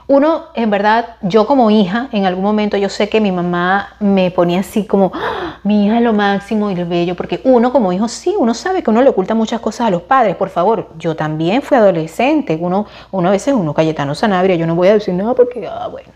Uno, 0.05 0.45
en 0.53 0.69
verdad, 0.69 1.15
yo 1.21 1.47
como 1.47 1.71
hija, 1.71 2.09
en 2.11 2.25
algún 2.25 2.43
momento 2.43 2.75
yo 2.75 2.89
sé 2.89 3.07
que 3.07 3.21
mi 3.21 3.31
mamá 3.31 3.95
me 4.01 4.31
ponía 4.31 4.59
así 4.59 4.85
como, 4.85 5.11
¡Ah! 5.13 5.59
mi 5.63 5.85
hija 5.85 6.01
lo 6.01 6.11
máximo 6.11 6.69
y 6.69 6.75
lo 6.75 6.85
bello, 6.85 7.15
porque 7.15 7.39
uno 7.45 7.71
como 7.71 7.93
hijo, 7.93 8.09
sí, 8.09 8.35
uno 8.37 8.53
sabe 8.53 8.83
que 8.83 8.89
uno 8.89 9.01
le 9.01 9.09
oculta 9.09 9.33
muchas 9.33 9.61
cosas 9.61 9.87
a 9.87 9.89
los 9.89 10.01
padres, 10.01 10.35
por 10.35 10.49
favor, 10.49 10.89
yo 10.97 11.15
también 11.15 11.61
fui 11.61 11.77
adolescente, 11.77 12.57
uno, 12.59 12.85
uno 13.11 13.29
a 13.29 13.31
veces, 13.31 13.53
uno 13.53 13.73
Cayetano 13.73 14.13
Sanabria, 14.13 14.57
yo 14.57 14.67
no 14.67 14.75
voy 14.75 14.89
a 14.89 14.93
decir 14.95 15.13
nada 15.13 15.35
porque, 15.35 15.67
ah, 15.67 15.87
bueno, 15.87 16.09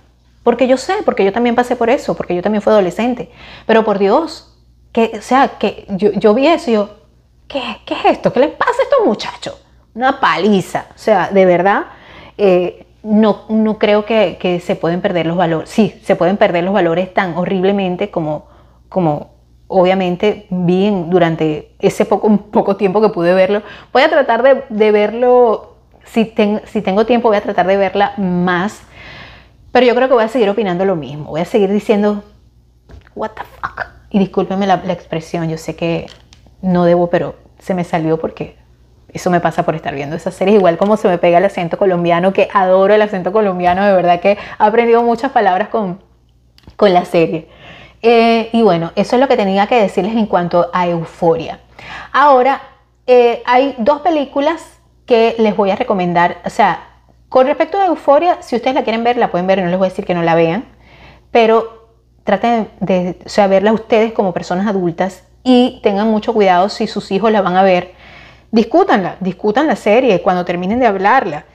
porque 0.44 0.68
yo 0.68 0.76
sé, 0.76 0.96
porque 1.06 1.24
yo 1.24 1.32
también 1.32 1.56
pasé 1.56 1.78
por 1.78 1.90
eso, 1.90 2.14
porque 2.14 2.36
yo 2.36 2.42
también 2.42 2.62
fui 2.62 2.74
adolescente, 2.74 3.32
pero 3.66 3.86
por 3.86 4.00
Dios, 4.00 4.54
que, 4.92 5.12
o 5.18 5.22
sea, 5.22 5.58
que 5.60 5.86
yo, 5.90 6.12
yo 6.12 6.34
vi 6.34 6.48
eso 6.48 6.72
y 6.72 6.74
yo, 6.74 6.90
¿qué, 7.48 7.78
es 7.88 8.06
esto? 8.06 8.32
¿Qué 8.32 8.40
les 8.42 8.52
pasa 8.52 8.74
a 8.80 8.84
estos 8.84 9.06
muchachos? 9.06 9.56
Una 9.94 10.20
paliza. 10.20 10.88
O 10.96 10.98
sea, 10.98 11.30
de 11.32 11.46
verdad, 11.46 11.86
eh, 12.38 12.86
no, 13.04 13.46
no 13.50 13.78
creo 13.78 14.06
que, 14.06 14.62
se 14.64 14.76
pueden 14.76 15.02
perder 15.02 15.26
los 15.26 15.38
valores. 15.38 15.70
Sí, 15.70 16.00
se 16.04 16.16
pueden 16.16 16.38
perder 16.38 16.64
los 16.64 16.74
valores 16.74 17.14
tan 17.14 17.38
horriblemente 17.38 18.12
como, 18.12 18.48
como 18.90 19.32
obviamente 19.68 20.48
vi 20.50 20.90
durante 21.08 21.74
ese 21.80 22.06
poco, 22.06 22.36
poco 22.52 22.76
tiempo 22.76 23.02
que 23.02 23.10
pude 23.10 23.34
verlo. 23.34 23.64
Voy 23.94 24.04
a 24.04 24.10
tratar 24.10 24.66
de, 24.70 24.92
verlo, 24.92 25.76
si, 26.06 26.34
si 26.66 26.82
tengo 26.82 27.06
tiempo 27.06 27.30
voy 27.30 27.38
a 27.38 27.42
tratar 27.42 27.68
de 27.68 27.78
verla 27.78 28.14
más, 28.18 28.82
pero 29.72 29.86
yo 29.86 29.96
creo 29.96 30.08
que 30.08 30.14
voy 30.14 30.24
a 30.24 30.30
seguir 30.30 30.50
opinando 30.50 30.86
lo 30.86 30.96
mismo. 30.96 31.32
Voy 31.32 31.42
a 31.42 31.46
seguir 31.46 31.72
diciendo, 31.72 32.24
what 33.16 33.32
the 33.32 33.44
fuck. 33.62 33.86
Y 34.10 34.20
discúlpenme 34.20 34.66
la 34.66 34.76
expresión, 34.94 35.50
yo 35.50 35.58
sé 35.58 35.76
que 35.76 36.08
no 36.62 36.86
debo, 36.86 37.10
pero 37.10 37.36
se 37.60 37.74
me 37.74 37.84
salió 37.84 38.20
porque 38.20 38.58
eso 39.10 39.30
me 39.30 39.40
pasa 39.40 39.64
por 39.64 39.76
estar 39.76 39.96
viendo 39.96 40.16
esas 40.16 40.36
series, 40.36 40.58
igual 40.58 40.78
como 40.78 40.98
se 40.98 41.08
me 41.08 41.18
pega 41.18 41.38
el 41.38 41.46
acento 41.46 41.78
colombiano, 41.78 42.34
que 42.34 42.50
adoro 42.54 42.94
el 42.94 43.02
acento 43.02 43.32
colombiano, 43.32 43.86
de 43.86 43.94
verdad 43.94 44.20
que 44.20 44.32
he 44.32 44.38
aprendido 44.58 45.02
muchas 45.04 45.32
palabras 45.32 45.70
con, 45.70 46.02
con 46.76 46.94
la 46.94 47.06
serie. 47.06 47.48
Eh, 48.02 48.50
y 48.54 48.62
bueno, 48.62 48.92
eso 48.96 49.16
es 49.16 49.22
lo 49.22 49.28
que 49.28 49.38
tenía 49.38 49.68
que 49.68 49.82
decirles 49.82 50.16
en 50.16 50.28
cuanto 50.28 50.70
a 50.74 50.88
Euforia. 50.88 51.62
Ahora, 52.12 52.62
eh, 53.08 53.42
hay 53.46 53.76
dos 53.78 54.02
películas 54.02 54.80
que 55.06 55.36
les 55.40 55.56
voy 55.56 55.72
a 55.72 55.76
recomendar, 55.76 56.38
o 56.46 56.50
sea, 56.50 56.84
con 57.30 57.48
respecto 57.48 57.80
a 57.80 57.88
Euforia, 57.88 58.38
si 58.42 58.56
ustedes 58.56 58.76
la 58.76 58.84
quieren 58.84 59.04
ver, 59.04 59.18
la 59.18 59.32
pueden 59.32 59.48
ver, 59.48 59.62
no 59.62 59.70
les 59.70 59.78
voy 59.78 59.88
a 59.88 59.90
decir 59.90 60.06
que 60.06 60.14
no 60.14 60.22
la 60.22 60.36
vean, 60.36 60.66
pero 61.32 61.90
traten 62.24 62.70
de, 62.82 63.14
de 63.14 63.48
verla 63.48 63.72
ustedes 63.72 64.12
como 64.12 64.34
personas 64.34 64.68
adultas 64.68 65.24
y 65.48 65.80
tengan 65.82 66.12
mucho 66.12 66.34
cuidado 66.34 66.68
si 66.68 66.88
sus 66.88 67.10
hijos 67.10 67.32
la 67.32 67.42
van 67.42 67.56
a 67.56 67.64
ver. 67.64 67.94
Discútanla, 68.52 69.16
discutan 69.22 69.66
la 69.66 69.78
serie 69.78 70.22
cuando 70.22 70.44
terminen 70.44 70.78
de 70.82 70.88
hablarla. 70.88 71.46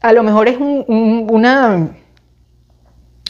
A 0.00 0.12
lo 0.12 0.22
mejor 0.22 0.46
es 0.46 0.56
una, 0.58 1.88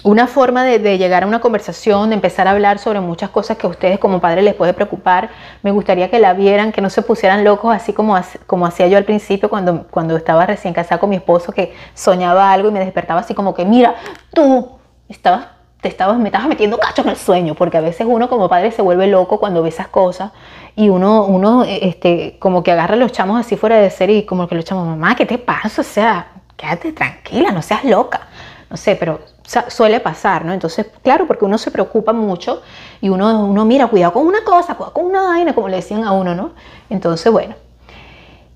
una 0.02 0.26
forma 0.26 0.64
de, 0.64 0.98
llegar 0.98 1.22
a 1.22 1.26
una 1.26 1.40
conversación, 1.40 2.11
de 2.11 2.16
empezar 2.16 2.46
a 2.48 2.50
hablar 2.50 2.78
sobre 2.78 3.00
muchas 3.00 3.30
cosas 3.30 3.56
que 3.56 3.66
a 3.66 3.70
ustedes 3.70 3.98
como 3.98 4.20
padres 4.20 4.44
les 4.44 4.54
puede 4.54 4.74
preocupar. 4.74 5.30
Me 5.62 5.70
gustaría 5.70 6.11
que 6.11 6.18
la 6.18 6.35
vieran, 6.35 6.70
que 6.70 6.83
no 6.83 6.90
se 6.90 7.00
pusieran 7.00 7.42
locos 7.42 7.74
así 7.74 7.94
como, 7.94 8.14
como 8.46 8.66
hacía 8.66 8.88
yo 8.88 8.98
al 8.98 9.04
principio 9.04 9.48
cuando, 9.48 9.87
cuando 9.90 10.18
estaba 10.18 10.44
recién 10.44 10.74
casada 10.74 11.00
con 11.00 11.09
mi 11.09 11.16
esposo, 11.16 11.50
que 11.50 11.72
soñaba 11.94 12.52
algo 12.52 12.68
y 12.68 12.72
me 12.72 12.80
despertaba 12.80 13.20
así 13.20 13.33
como 13.33 13.54
que, 13.54 13.64
mira, 13.64 13.94
tú 14.35 14.68
estabas 15.09 15.60
te 15.81 15.88
estabas, 15.88 16.19
me 16.19 16.29
estabas 16.29 16.49
metiendo 16.49 16.79
cacho 16.79 17.03
en 17.03 17.09
el 17.09 17.16
sueño, 17.16 17.55
porque 17.55 17.79
a 17.79 17.81
veces 17.81 18.07
uno 18.09 18.29
como 18.29 18.49
padre 18.49 18.71
se 18.71 18.83
vuelve 18.83 19.07
loco 19.07 19.38
cuando 19.38 19.62
ve 19.62 19.71
esas 19.71 19.88
cosas 19.88 20.33
y 20.77 20.88
uno, 20.88 21.25
uno 21.25 21.64
este, 21.64 22.37
como 22.38 22.62
que 22.62 22.73
agarra 22.73 22.97
los 22.97 23.12
chamos 23.12 23.40
así 23.40 23.57
fuera 23.57 23.77
de 23.77 23.90
serie 23.90 24.19
y 24.19 24.27
como 24.27 24.47
que 24.47 24.55
los 24.55 24.64
chamos, 24.64 24.87
mamá, 24.87 25.14
¿qué 25.14 25.27
te 25.27 25.38
pasa? 25.38 25.81
O 25.81 25.85
sea, 25.85 26.33
quédate 26.57 26.93
tranquila, 26.93 27.51
no 27.51 27.62
seas 27.62 27.85
loca. 27.85 28.29
No 28.69 28.77
sé, 28.77 28.95
pero 28.95 29.21
suele 29.69 29.99
pasar, 29.99 30.45
¿no? 30.45 30.53
Entonces, 30.53 30.87
claro, 31.03 31.27
porque 31.27 31.45
uno 31.45 31.59
se 31.59 31.73
preocupa 31.73 32.12
mucho 32.12 32.62
y 33.01 33.09
uno, 33.09 33.45
uno 33.45 33.64
mira, 33.64 33.88
cuidado 33.88 34.12
con 34.12 34.27
una 34.27 34.45
cosa, 34.45 34.77
cuidado 34.77 34.93
con 34.93 35.07
una 35.07 35.23
vaina, 35.23 35.55
como 35.55 35.69
le 35.69 35.77
decían 35.77 36.05
a 36.05 36.12
uno, 36.12 36.37
¿no? 36.37 36.53
Entonces, 36.88 37.33
bueno. 37.33 37.57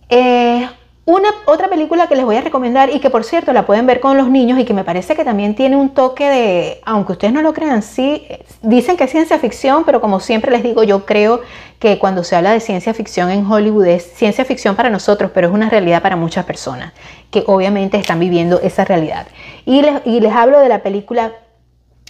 Eh, 0.08 0.68
una 1.06 1.28
otra 1.44 1.68
película 1.68 2.06
que 2.06 2.16
les 2.16 2.24
voy 2.24 2.36
a 2.36 2.40
recomendar 2.40 2.88
y 2.88 2.98
que 2.98 3.10
por 3.10 3.24
cierto 3.24 3.52
la 3.52 3.66
pueden 3.66 3.86
ver 3.86 4.00
con 4.00 4.16
los 4.16 4.30
niños 4.30 4.58
y 4.58 4.64
que 4.64 4.72
me 4.72 4.84
parece 4.84 5.14
que 5.14 5.24
también 5.24 5.54
tiene 5.54 5.76
un 5.76 5.90
toque 5.90 6.28
de, 6.28 6.80
aunque 6.86 7.12
ustedes 7.12 7.34
no 7.34 7.42
lo 7.42 7.52
crean, 7.52 7.82
sí, 7.82 8.26
dicen 8.62 8.96
que 8.96 9.04
es 9.04 9.10
ciencia 9.10 9.38
ficción, 9.38 9.84
pero 9.84 10.00
como 10.00 10.18
siempre 10.18 10.50
les 10.50 10.62
digo, 10.62 10.82
yo 10.82 11.04
creo 11.04 11.42
que 11.78 11.98
cuando 11.98 12.24
se 12.24 12.36
habla 12.36 12.52
de 12.52 12.60
ciencia 12.60 12.94
ficción 12.94 13.30
en 13.30 13.44
Hollywood 13.44 13.86
es 13.86 14.14
ciencia 14.14 14.46
ficción 14.46 14.76
para 14.76 14.88
nosotros, 14.88 15.30
pero 15.34 15.48
es 15.48 15.52
una 15.52 15.68
realidad 15.68 16.00
para 16.00 16.16
muchas 16.16 16.46
personas 16.46 16.94
que 17.30 17.44
obviamente 17.46 17.98
están 17.98 18.18
viviendo 18.18 18.60
esa 18.60 18.86
realidad. 18.86 19.26
Y 19.66 19.82
les, 19.82 20.32
hablo 20.32 20.60
de 20.60 20.68
la 20.70 20.82
película 20.82 21.32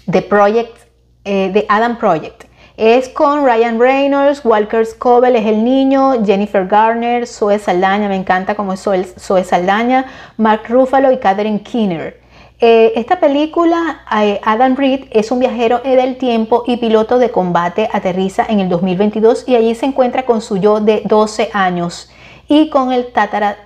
The 0.09 0.23
Project, 0.23 0.77
eh, 1.25 1.51
The 1.53 1.67
Adam 1.69 1.99
Project. 1.99 2.44
Es 2.77 3.09
con 3.09 3.45
Ryan 3.45 3.79
Reynolds, 3.79 4.45
Walker 4.45 4.85
Scobell 4.85 5.37
es 5.37 5.47
el 5.47 5.63
niño, 5.63 6.25
Jennifer 6.25 6.67
Garner, 6.67 7.25
Zoe 7.25 7.61
Saldaña, 7.61 8.09
me 8.09 8.17
encanta 8.17 8.57
como 8.57 8.73
es 8.73 8.81
Zoe, 8.83 9.45
Saldaña, 9.45 10.07
Mark 10.39 10.63
Ruffalo 10.69 11.13
y 11.13 11.19
Catherine 11.19 11.63
Keener. 11.63 12.21
Eh, 12.59 12.93
esta 12.97 13.21
película, 13.21 14.01
eh, 14.21 14.41
Adam 14.43 14.75
Reed 14.75 15.05
es 15.13 15.31
un 15.31 15.39
viajero 15.39 15.83
del 15.85 16.17
tiempo 16.17 16.65
y 16.67 16.79
piloto 16.79 17.21
de 17.21 17.31
combate, 17.31 17.89
aterriza 17.93 18.45
en 18.49 18.59
el 18.59 18.69
2022 18.69 19.45
y 19.47 19.55
allí 19.55 19.77
se 19.77 19.87
encuentra 19.87 20.25
con 20.25 20.41
su 20.41 20.57
yo 20.57 20.81
de 20.81 21.03
12 21.05 21.51
años 21.53 22.11
y 22.49 22.71
con 22.71 22.93
el 22.93 23.13
tatara 23.13 23.57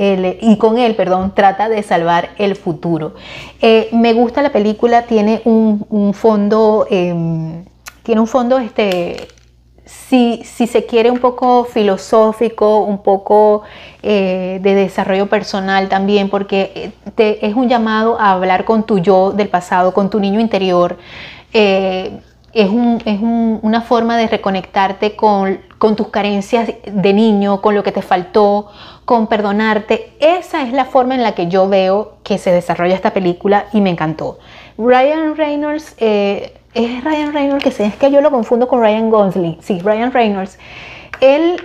y 0.00 0.56
con 0.58 0.78
él, 0.78 0.94
perdón, 0.94 1.32
trata 1.34 1.68
de 1.68 1.82
salvar 1.82 2.30
el 2.38 2.54
futuro. 2.54 3.14
Eh, 3.60 3.88
me 3.90 4.12
gusta 4.12 4.42
la 4.42 4.52
película, 4.52 5.02
tiene 5.02 5.42
un, 5.44 6.14
fondo 6.14 6.86
em, 6.88 7.64
tiene 8.08 8.22
un 8.22 8.26
fondo, 8.26 8.58
este, 8.58 9.28
si, 9.84 10.40
si, 10.42 10.66
se 10.66 10.86
quiere, 10.86 11.10
un 11.10 11.18
poco 11.18 11.64
filosófico, 11.64 12.78
un 12.78 13.02
poco 13.02 13.64
eh, 14.02 14.60
de 14.62 14.74
desarrollo 14.74 15.26
personal 15.26 15.90
también, 15.90 16.30
porque 16.30 16.92
te, 17.14 17.46
es 17.46 17.54
un 17.54 17.68
llamado 17.68 18.18
a 18.18 18.32
hablar 18.32 18.64
con 18.64 18.84
tu 18.84 18.98
yo 18.98 19.32
del 19.32 19.50
pasado, 19.50 19.92
con 19.92 20.08
tu 20.08 20.20
niño 20.20 20.40
interior. 20.40 20.96
Eh, 21.52 22.18
es, 22.54 22.70
un, 22.70 23.02
es 23.04 23.20
un, 23.20 23.58
una 23.60 23.82
forma 23.82 24.16
de 24.16 24.26
reconectarte 24.26 25.14
con, 25.14 25.60
con, 25.76 25.94
tus 25.94 26.08
carencias 26.08 26.70
de 26.90 27.12
niño, 27.12 27.60
con 27.60 27.74
lo 27.74 27.82
que 27.82 27.92
te 27.92 28.00
faltó, 28.00 28.68
con 29.04 29.26
perdonarte. 29.26 30.16
Esa 30.18 30.62
es 30.62 30.72
la 30.72 30.86
forma 30.86 31.14
en 31.14 31.22
la 31.22 31.32
que 31.32 31.48
yo 31.48 31.68
veo 31.68 32.14
que 32.22 32.38
se 32.38 32.52
desarrolla 32.52 32.94
esta 32.94 33.12
película 33.12 33.66
y 33.74 33.82
me 33.82 33.90
encantó. 33.90 34.38
Ryan 34.78 35.36
Reynolds 35.36 35.94
eh, 35.98 36.54
es 36.84 37.02
Ryan 37.02 37.32
Reynolds, 37.32 37.64
que 37.64 37.70
sé, 37.72 37.86
es 37.86 37.96
que 37.96 38.10
yo 38.10 38.20
lo 38.20 38.30
confundo 38.30 38.68
con 38.68 38.80
Ryan 38.80 39.10
Gosling. 39.10 39.58
Sí, 39.60 39.80
Ryan 39.80 40.12
Reynolds. 40.12 40.58
Él, 41.20 41.60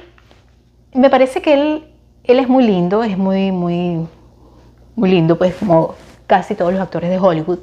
me 0.93 1.09
parece 1.09 1.41
que 1.41 1.53
él, 1.53 1.83
él 2.23 2.39
es 2.39 2.49
muy 2.49 2.63
lindo, 2.63 3.03
es 3.03 3.17
muy, 3.17 3.51
muy, 3.51 4.07
muy 4.95 5.09
lindo, 5.09 5.37
pues 5.37 5.55
como 5.55 5.93
casi 6.25 6.55
todos 6.55 6.73
los 6.73 6.81
actores 6.81 7.11
de 7.11 7.19
Hollywood. 7.19 7.59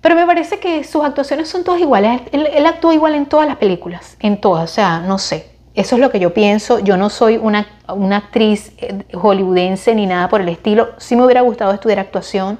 Pero 0.00 0.16
me 0.16 0.26
parece 0.26 0.58
que 0.58 0.82
sus 0.84 1.04
actuaciones 1.04 1.48
son 1.48 1.62
todas 1.62 1.80
iguales. 1.80 2.22
Él, 2.32 2.48
él 2.52 2.66
actúa 2.66 2.92
igual 2.92 3.14
en 3.14 3.26
todas 3.26 3.46
las 3.46 3.56
películas, 3.56 4.16
en 4.20 4.40
todas, 4.40 4.70
o 4.70 4.74
sea, 4.74 4.98
no 4.98 5.18
sé. 5.18 5.50
Eso 5.74 5.96
es 5.96 6.00
lo 6.00 6.10
que 6.10 6.18
yo 6.18 6.34
pienso. 6.34 6.80
Yo 6.80 6.96
no 6.96 7.08
soy 7.08 7.36
una, 7.36 7.66
una 7.88 8.16
actriz 8.16 8.72
eh, 8.78 9.04
hollywoodense 9.12 9.94
ni 9.94 10.06
nada 10.06 10.28
por 10.28 10.40
el 10.40 10.48
estilo. 10.48 10.90
Sí 10.98 11.16
me 11.16 11.24
hubiera 11.24 11.40
gustado 11.40 11.72
estudiar 11.72 12.00
actuación. 12.00 12.58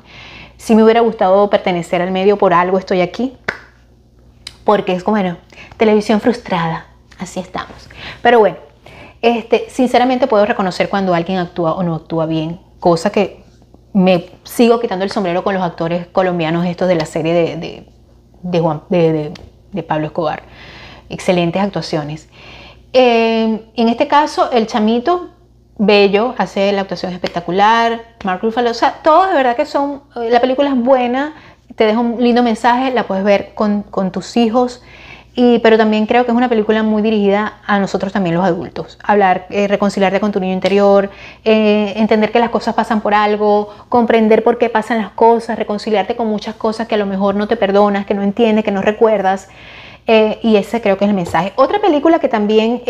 Sí 0.57 0.75
me 0.75 0.85
hubiera 0.85 1.01
gustado 1.01 1.51
pertenecer 1.51 2.01
al 2.01 2.11
medio 2.11 2.39
por 2.39 2.55
algo 2.55 2.79
estoy 2.79 3.01
aquí 3.01 3.37
porque 4.65 4.93
es 4.93 5.05
como, 5.05 5.19
bueno, 5.19 5.37
televisión 5.77 6.21
frustrada, 6.21 6.87
así 7.19 7.41
estamos. 7.41 7.89
Pero 8.23 8.39
bueno, 8.39 8.57
este, 9.23 9.67
sinceramente 9.71 10.27
puedo 10.27 10.45
reconocer 10.47 10.89
cuando 10.89 11.15
alguien 11.15 11.39
actúa 11.39 11.75
o 11.75 11.83
no 11.83 11.95
actúa 11.95 12.27
bien, 12.27 12.61
cosa 12.81 13.11
que 13.11 13.45
me 13.95 14.27
sigo 14.43 14.81
quitando 14.81 15.05
el 15.05 15.11
sombrero 15.11 15.45
con 15.45 15.55
los 15.55 15.63
actores 15.63 16.07
colombianos 16.09 16.67
estos 16.67 16.89
de 16.89 16.97
la 16.97 17.07
serie 17.07 17.33
de, 17.33 17.87
de, 18.43 19.33
de, 19.73 19.83
Pablo 19.83 20.07
Escobar. 20.07 20.43
Excelentes 21.09 21.63
actuaciones. 21.63 22.29
Eh, 22.93 23.71
en 23.75 23.89
este 23.89 24.09
caso, 24.09 24.51
el 24.51 24.67
chamito, 24.67 25.31
bello, 25.79 26.35
hace 26.39 26.73
la 26.73 26.83
actuación 26.83 27.13
espectacular, 27.13 28.03
Mark 28.25 28.41
Ruffalo, 28.43 28.71
o 28.71 28.75
sea, 28.75 29.01
todos 29.03 29.29
de 29.29 29.35
verdad 29.35 29.57
que 29.57 29.67
son, 29.67 30.03
la 30.15 30.41
película 30.41 30.71
es 30.71 30.77
buena, 30.77 31.35
te 31.77 31.87
deja 31.87 32.01
un 32.01 32.23
lindo 32.23 32.43
mensaje, 32.43 32.91
la 32.93 33.05
puedes 33.05 33.25
ver 33.25 33.53
con, 33.55 33.85
tus 34.13 34.37
hijos, 34.37 34.83
y, 35.35 35.59
pero 35.59 35.77
también 35.77 36.07
creo 36.07 36.25
que 36.25 36.31
es 36.31 36.37
una 36.37 36.49
película 36.49 36.85
muy 36.85 37.03
dirigida 37.03 37.55
a 37.67 37.81
nosotros 37.81 38.13
también 38.13 38.37
los 38.37 38.45
adultos. 38.45 38.99
Hablar, 39.03 39.47
eh, 39.51 39.67
reconciliarte 39.67 40.21
con 40.21 40.31
tu 40.31 40.39
niño 40.39 40.53
interior, 40.53 41.11
eh, 41.45 41.93
entender 41.97 42.31
que 42.31 42.39
las 42.39 42.51
cosas 42.51 42.75
pasan 42.75 43.01
por 43.01 43.15
algo, 43.15 43.69
comprender 43.89 44.45
por 44.45 44.59
qué 44.59 44.69
pasan 44.69 44.99
las 44.99 45.11
cosas, 45.11 45.59
reconciliarte 45.59 46.15
con 46.15 46.29
muchas 46.29 46.55
cosas 46.55 46.87
que 46.87 46.95
a 46.95 46.99
lo 46.99 47.07
mejor 47.07 47.35
no 47.35 47.49
te 47.49 47.57
perdonas, 47.57 48.07
que 48.07 48.15
no 48.15 48.23
entiendes, 48.23 48.65
que 48.65 48.71
no 48.71 48.81
recuerdas. 48.83 49.49
Eh, 50.07 50.39
y 50.43 50.57
ese 50.57 50.81
creo 50.83 50.99
que 50.99 51.07
es 51.07 51.09
el 51.09 51.17
mensaje. 51.17 51.53
Otra 51.57 51.81
película 51.81 52.19
que 52.19 52.29
también 52.29 52.83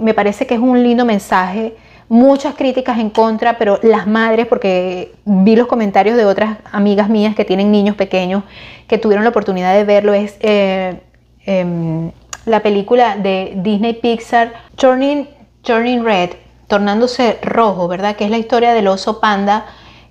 me 0.00 0.14
parece 0.14 0.46
que 0.46 0.54
es 0.54 0.60
un 0.60 0.82
lindo 0.82 1.04
mensaje 1.06 1.74
muchas 2.10 2.56
críticas 2.56 2.98
en 2.98 3.08
contra, 3.08 3.56
pero 3.56 3.78
las 3.82 4.08
madres, 4.08 4.48
porque 4.48 5.14
vi 5.24 5.54
los 5.54 5.68
comentarios 5.68 6.16
de 6.16 6.24
otras 6.24 6.58
amigas 6.72 7.08
mías 7.08 7.36
que 7.36 7.44
tienen 7.44 7.70
niños 7.70 7.94
pequeños 7.94 8.42
que 8.88 8.98
tuvieron 8.98 9.22
la 9.22 9.30
oportunidad 9.30 9.72
de 9.74 9.84
verlo, 9.84 10.12
es 10.12 10.36
eh, 10.40 11.00
em, 11.46 12.10
la 12.46 12.60
película 12.60 13.16
de 13.16 13.52
Disney 13.58 13.92
Pixar, 13.94 14.52
Turning, 14.74 15.28
Turning 15.62 16.02
Red, 16.04 16.30
tornándose 16.66 17.38
rojo, 17.42 17.86
¿verdad? 17.86 18.16
Que 18.16 18.24
es 18.24 18.30
la 18.30 18.38
historia 18.38 18.74
del 18.74 18.88
oso 18.88 19.20
panda 19.20 19.66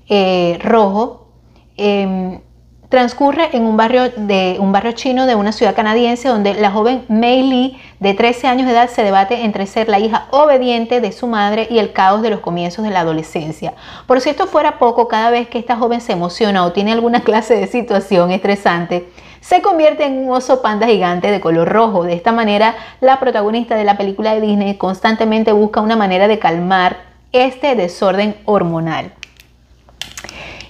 eh, 0.07 0.57
rojo. 0.63 1.27
Em, 1.75 2.39
transcurre 2.87 3.49
en 3.51 3.63
un 3.63 3.75
barrio, 3.75 4.09
de, 4.09 4.55
un 4.59 4.71
barrio 4.71 4.93
chino 4.93 5.25
de 5.25 5.35
una 5.35 5.51
ciudad 5.51 5.75
canadiense 5.75 6.27
donde 6.29 6.53
la 6.55 6.71
joven 6.71 7.03
Mei 7.07 7.43
Lee, 7.43 7.77
de 7.99 8.13
13 8.13 8.47
años 8.47 8.65
de 8.65 8.73
edad, 8.73 8.89
se 8.89 9.03
debate 9.03 9.43
entre 9.43 9.67
ser 9.67 9.89
la 9.89 9.99
hija 9.99 10.27
obediente 10.31 11.01
de 11.01 11.11
su 11.11 11.27
madre 11.27 11.67
y 11.69 11.79
el 11.79 11.91
caos 11.91 12.21
de 12.21 12.29
los 12.29 12.39
comienzos 12.39 12.85
de 12.85 12.91
la 12.91 13.01
adolescencia. 13.01 13.73
Por 14.07 14.21
si 14.21 14.29
esto 14.29 14.47
fuera 14.47 14.79
poco, 14.79 15.07
cada 15.07 15.29
vez 15.29 15.49
que 15.49 15.59
esta 15.59 15.75
joven 15.75 15.99
se 15.99 16.13
emociona 16.13 16.65
o 16.65 16.71
tiene 16.71 16.93
alguna 16.93 17.21
clase 17.23 17.55
de 17.55 17.67
situación 17.67 18.31
estresante, 18.31 19.09
se 19.41 19.61
convierte 19.61 20.05
en 20.05 20.19
un 20.19 20.31
oso 20.31 20.61
panda 20.61 20.87
gigante 20.87 21.31
de 21.31 21.41
color 21.41 21.67
rojo. 21.67 22.03
De 22.03 22.13
esta 22.13 22.31
manera, 22.31 22.75
la 23.01 23.19
protagonista 23.19 23.75
de 23.75 23.83
la 23.83 23.97
película 23.97 24.33
de 24.33 24.41
Disney 24.41 24.77
constantemente 24.77 25.51
busca 25.51 25.81
una 25.81 25.95
manera 25.95 26.27
de 26.27 26.39
calmar 26.39 26.97
este 27.31 27.75
desorden 27.75 28.35
hormonal. 28.45 29.11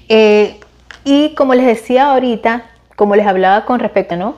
Eh, 0.08 0.60
y 1.04 1.34
como 1.36 1.54
les 1.54 1.66
decía 1.66 2.12
ahorita, 2.12 2.66
como 2.96 3.16
les 3.16 3.28
hablaba 3.28 3.66
con 3.66 3.80
respecto, 3.80 4.16
¿no? 4.16 4.36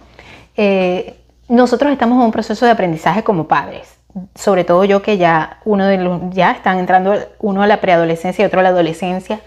Eh, 0.57 1.20
nosotros 1.51 1.91
estamos 1.91 2.17
en 2.17 2.25
un 2.25 2.31
proceso 2.31 2.65
de 2.65 2.71
aprendizaje 2.71 3.23
como 3.23 3.47
padres. 3.47 3.97
Sobre 4.35 4.63
todo 4.63 4.85
yo 4.85 5.01
que 5.01 5.17
ya 5.17 5.59
uno 5.65 5.85
de 5.85 5.97
los, 5.97 6.21
ya 6.29 6.51
están 6.51 6.79
entrando 6.79 7.13
uno 7.39 7.61
a 7.61 7.67
la 7.67 7.81
preadolescencia 7.81 8.43
y 8.43 8.45
otro 8.45 8.61
a 8.61 8.63
la 8.63 8.69
adolescencia. 8.69 9.41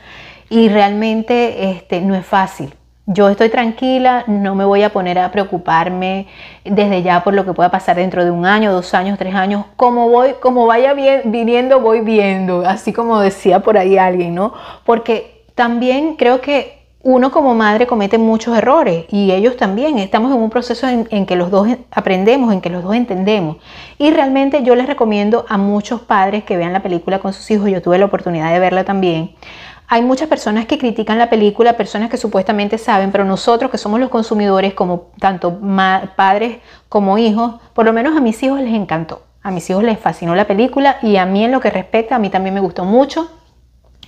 Y 0.51 0.69
realmente 0.69 1.71
este, 1.71 2.03
no 2.03 2.15
es 2.15 2.27
fácil. 2.27 2.75
Yo 3.07 3.31
estoy 3.31 3.49
tranquila, 3.49 4.25
no 4.27 4.55
me 4.55 4.67
voy 4.67 4.83
a 4.83 4.91
poner 4.91 5.19
a 5.19 5.31
preocuparme 5.31 6.27
desde 6.65 7.03
ya 7.03 7.25
por 7.25 7.33
lo 7.33 7.47
que 7.47 7.55
pueda 7.55 7.71
pasar 7.71 7.97
dentro 7.97 8.23
de 8.23 8.31
un 8.31 8.45
año, 8.45 8.73
dos 8.73 8.93
años, 8.93 9.19
tres 9.19 9.35
años. 9.35 9.65
Como 9.77 10.11
voy, 10.11 10.35
como 10.41 10.67
vaya 10.67 10.93
bien, 10.93 11.23
viniendo, 11.27 11.81
voy 11.81 12.01
viendo, 12.01 12.67
así 12.67 12.93
como 12.93 13.19
decía 13.21 13.61
por 13.61 13.79
ahí 13.79 13.97
alguien, 13.97 14.35
¿no? 14.35 14.53
Porque 14.85 15.45
también 15.55 16.17
creo 16.17 16.43
que 16.43 16.84
uno 17.05 17.31
como 17.31 17.55
madre 17.55 17.87
comete 17.87 18.17
muchos 18.17 18.57
errores 18.57 19.05
y 19.11 19.31
ellos 19.31 19.59
también. 19.59 19.99
Estamos 19.99 20.35
en 20.35 20.41
un 20.41 20.49
proceso 20.49 20.89
en, 20.89 21.27
que 21.27 21.37
los 21.37 21.51
dos 21.51 21.69
aprendemos, 21.91 22.51
en 22.53 22.63
que 22.63 22.71
los 22.71 22.83
dos 22.83 22.95
entendemos. 22.95 23.59
Y 23.99 24.11
realmente 24.11 24.63
yo 24.63 24.75
les 24.75 24.87
recomiendo 24.87 25.45
a 25.51 25.59
muchos 25.59 26.01
padres 26.01 26.45
que 26.45 26.57
vean 26.57 26.73
la 26.73 26.83
película 26.83 27.19
con 27.19 27.35
sus 27.35 27.51
hijos. 27.51 27.71
Yo 27.71 27.83
tuve 27.83 27.99
la 27.99 28.07
oportunidad 28.07 28.51
de 28.53 28.59
verla 28.59 28.85
también. 28.85 29.35
Hay 29.87 30.01
muchas 30.01 30.29
personas 30.29 30.65
que 30.65 30.79
critican 30.79 31.19
la 31.19 31.29
película, 31.29 31.77
personas 31.77 32.09
que 32.09 32.17
supuestamente 32.17 32.79
saben, 32.79 33.13
pero 33.13 33.27
nosotros 33.27 33.71
que 33.71 33.77
somos 33.77 34.01
los 34.01 34.09
consumidores, 34.09 34.73
como 34.73 35.11
tanto 35.21 35.61
padres 36.17 36.57
como 36.89 37.19
hijos, 37.19 37.57
por 37.75 37.85
lo 37.85 37.93
menos 37.93 38.17
a 38.17 38.21
mis 38.21 38.43
hijos 38.43 38.61
les 38.61 38.73
encantó. 38.73 39.21
A 39.43 39.51
mis 39.51 39.69
hijos 39.69 39.85
les 39.85 39.99
fascinó 39.99 40.35
la 40.35 40.47
película 40.47 40.97
y 41.03 41.19
a 41.19 41.27
mí 41.27 41.45
en 41.45 41.53
lo 41.53 41.61
que 41.61 41.69
respecta, 41.69 42.17
a 42.17 42.19
mí 42.19 42.31
también 42.31 42.55
me 42.55 42.61
gustó 42.61 42.87
mucho. 42.87 43.29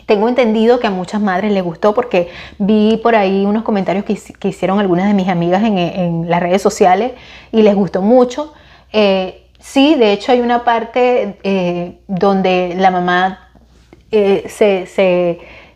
Tengo 0.07 0.29
entendido 0.29 0.79
que 0.79 0.87
a 0.87 0.91
muchas 0.91 1.21
madres 1.21 1.51
les 1.51 1.65
gustó 1.65 1.93
porque 1.93 2.29
vi 2.59 2.97
por 3.03 3.17
ahí 3.17 3.45
unos 3.45 3.65
comentarios 3.65 4.05
que, 4.05 4.49
hicieron 4.49 4.79
algunas 4.79 5.09
de 5.09 5.15
mis 5.15 5.29
amigas 5.29 5.65
en, 5.65 6.31
las 6.31 6.41
redes 6.41 6.63
sociales 6.63 7.13
y 7.51 7.63
les 7.63 7.75
gustó 7.75 8.03
mucho. 8.03 8.55
Eh, 8.93 9.49
sí, 9.59 9.97
de 9.97 10.13
hecho 10.13 10.31
hay 10.31 10.41
una 10.41 10.65
parte 10.65 11.39
eh, 11.43 11.99
donde 12.07 12.75
la 12.77 12.93
mamá 12.93 13.51
eh, 14.13 14.45
se, 14.49 14.87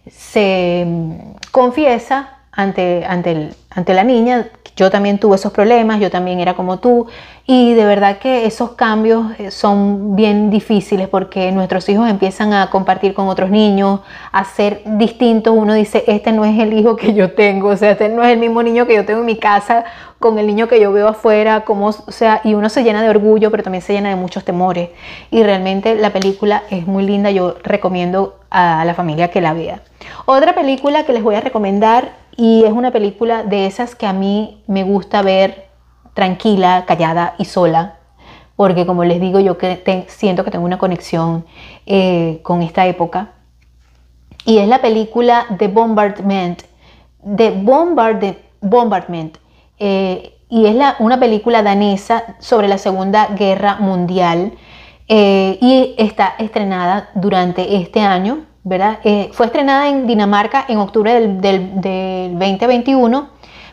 se, 0.08 0.84
mm, 0.86 1.12
confiesa 1.50 2.39
ante, 2.62 3.04
ante, 3.06 3.50
ante 3.70 3.94
la 3.94 4.04
niña 4.04 4.50
yo 4.80 4.90
también 4.90 5.18
tuve 5.18 5.36
esos 5.36 5.52
problemas, 5.52 6.00
yo 6.00 6.10
también 6.10 6.40
era 6.40 6.54
como 6.54 6.78
tú 6.78 7.06
y 7.46 7.74
de 7.74 7.84
verdad 7.84 8.18
que 8.18 8.46
esos 8.46 8.70
cambios 8.70 9.38
eh, 9.38 9.50
son 9.50 10.16
bien 10.16 10.50
difíciles 10.50 11.06
porque 11.08 11.52
nuestros 11.52 11.86
hijos 11.90 12.08
empiezan 12.08 12.54
a 12.54 12.70
compartir 12.70 13.12
con 13.12 13.28
otros 13.28 13.50
niños, 13.50 14.00
a 14.32 14.44
ser 14.44 14.80
distintos. 14.86 15.54
Uno 15.54 15.74
dice, 15.74 16.04
este 16.06 16.32
no 16.32 16.46
es 16.46 16.58
el 16.58 16.72
hijo 16.72 16.96
que 16.96 17.12
yo 17.12 17.32
tengo, 17.32 17.68
o 17.68 17.76
sea, 17.76 17.90
este 17.90 18.08
no 18.08 18.22
es 18.22 18.32
el 18.32 18.38
mismo 18.38 18.62
niño 18.62 18.86
que 18.86 18.94
yo 18.94 19.04
tengo 19.04 19.20
en 19.20 19.26
mi 19.26 19.36
casa 19.36 19.84
con 20.18 20.38
el 20.38 20.46
niño 20.46 20.68
que 20.68 20.80
yo 20.80 20.92
veo 20.92 21.08
afuera, 21.08 21.64
como, 21.64 21.88
o 21.88 22.12
sea, 22.12 22.40
y 22.44 22.54
uno 22.54 22.68
se 22.68 22.82
llena 22.82 23.02
de 23.02 23.08
orgullo, 23.08 23.50
pero 23.50 23.62
también 23.62 23.82
se 23.82 23.94
llena 23.94 24.10
de 24.10 24.16
muchos 24.16 24.44
temores. 24.44 24.90
Y 25.30 25.42
realmente 25.42 25.94
la 25.94 26.10
película 26.10 26.62
es 26.70 26.86
muy 26.86 27.04
linda, 27.04 27.30
yo 27.30 27.56
recomiendo 27.62 28.36
a 28.50 28.84
la 28.84 28.94
familia 28.94 29.28
que 29.28 29.40
la 29.40 29.54
vea. 29.54 29.80
Otra 30.26 30.54
película 30.54 31.04
que 31.04 31.12
les 31.12 31.22
voy 31.22 31.34
a 31.34 31.40
recomendar 31.40 32.12
y 32.36 32.64
es 32.64 32.72
una 32.72 32.90
película 32.90 33.42
de 33.42 33.66
esas 33.66 33.94
que 33.94 34.06
a 34.06 34.12
mí 34.12 34.62
me 34.66 34.84
gusta 34.84 35.22
ver 35.22 35.68
tranquila, 36.14 36.84
callada 36.86 37.34
y 37.38 37.44
sola, 37.44 37.98
porque 38.56 38.84
como 38.86 39.04
les 39.04 39.20
digo, 39.20 39.40
yo 39.40 39.56
que 39.56 40.04
siento 40.08 40.44
que 40.44 40.50
tengo 40.50 40.64
una 40.64 40.78
conexión 40.78 41.46
eh, 41.86 42.40
con 42.42 42.62
esta 42.62 42.86
época. 42.86 43.32
Y 44.44 44.58
es 44.58 44.68
la 44.68 44.80
película 44.80 45.46
The 45.58 45.68
Bombardment, 45.68 46.62
The 47.36 47.50
Bombardment, 48.60 49.38
eh, 49.78 50.34
y 50.50 50.66
es 50.66 50.76
una 50.98 51.20
película 51.20 51.62
danesa 51.62 52.36
sobre 52.40 52.68
la 52.68 52.76
Segunda 52.76 53.28
Guerra 53.28 53.76
Mundial 53.76 54.52
eh, 55.08 55.58
y 55.60 55.94
está 55.96 56.34
estrenada 56.38 57.10
durante 57.14 57.76
este 57.76 58.00
año, 58.00 58.46
Eh, 58.72 59.30
fue 59.32 59.46
estrenada 59.46 59.88
en 59.88 60.06
Dinamarca 60.06 60.64
en 60.68 60.78
octubre 60.78 61.12
del, 61.12 61.40
2021, 61.40 63.30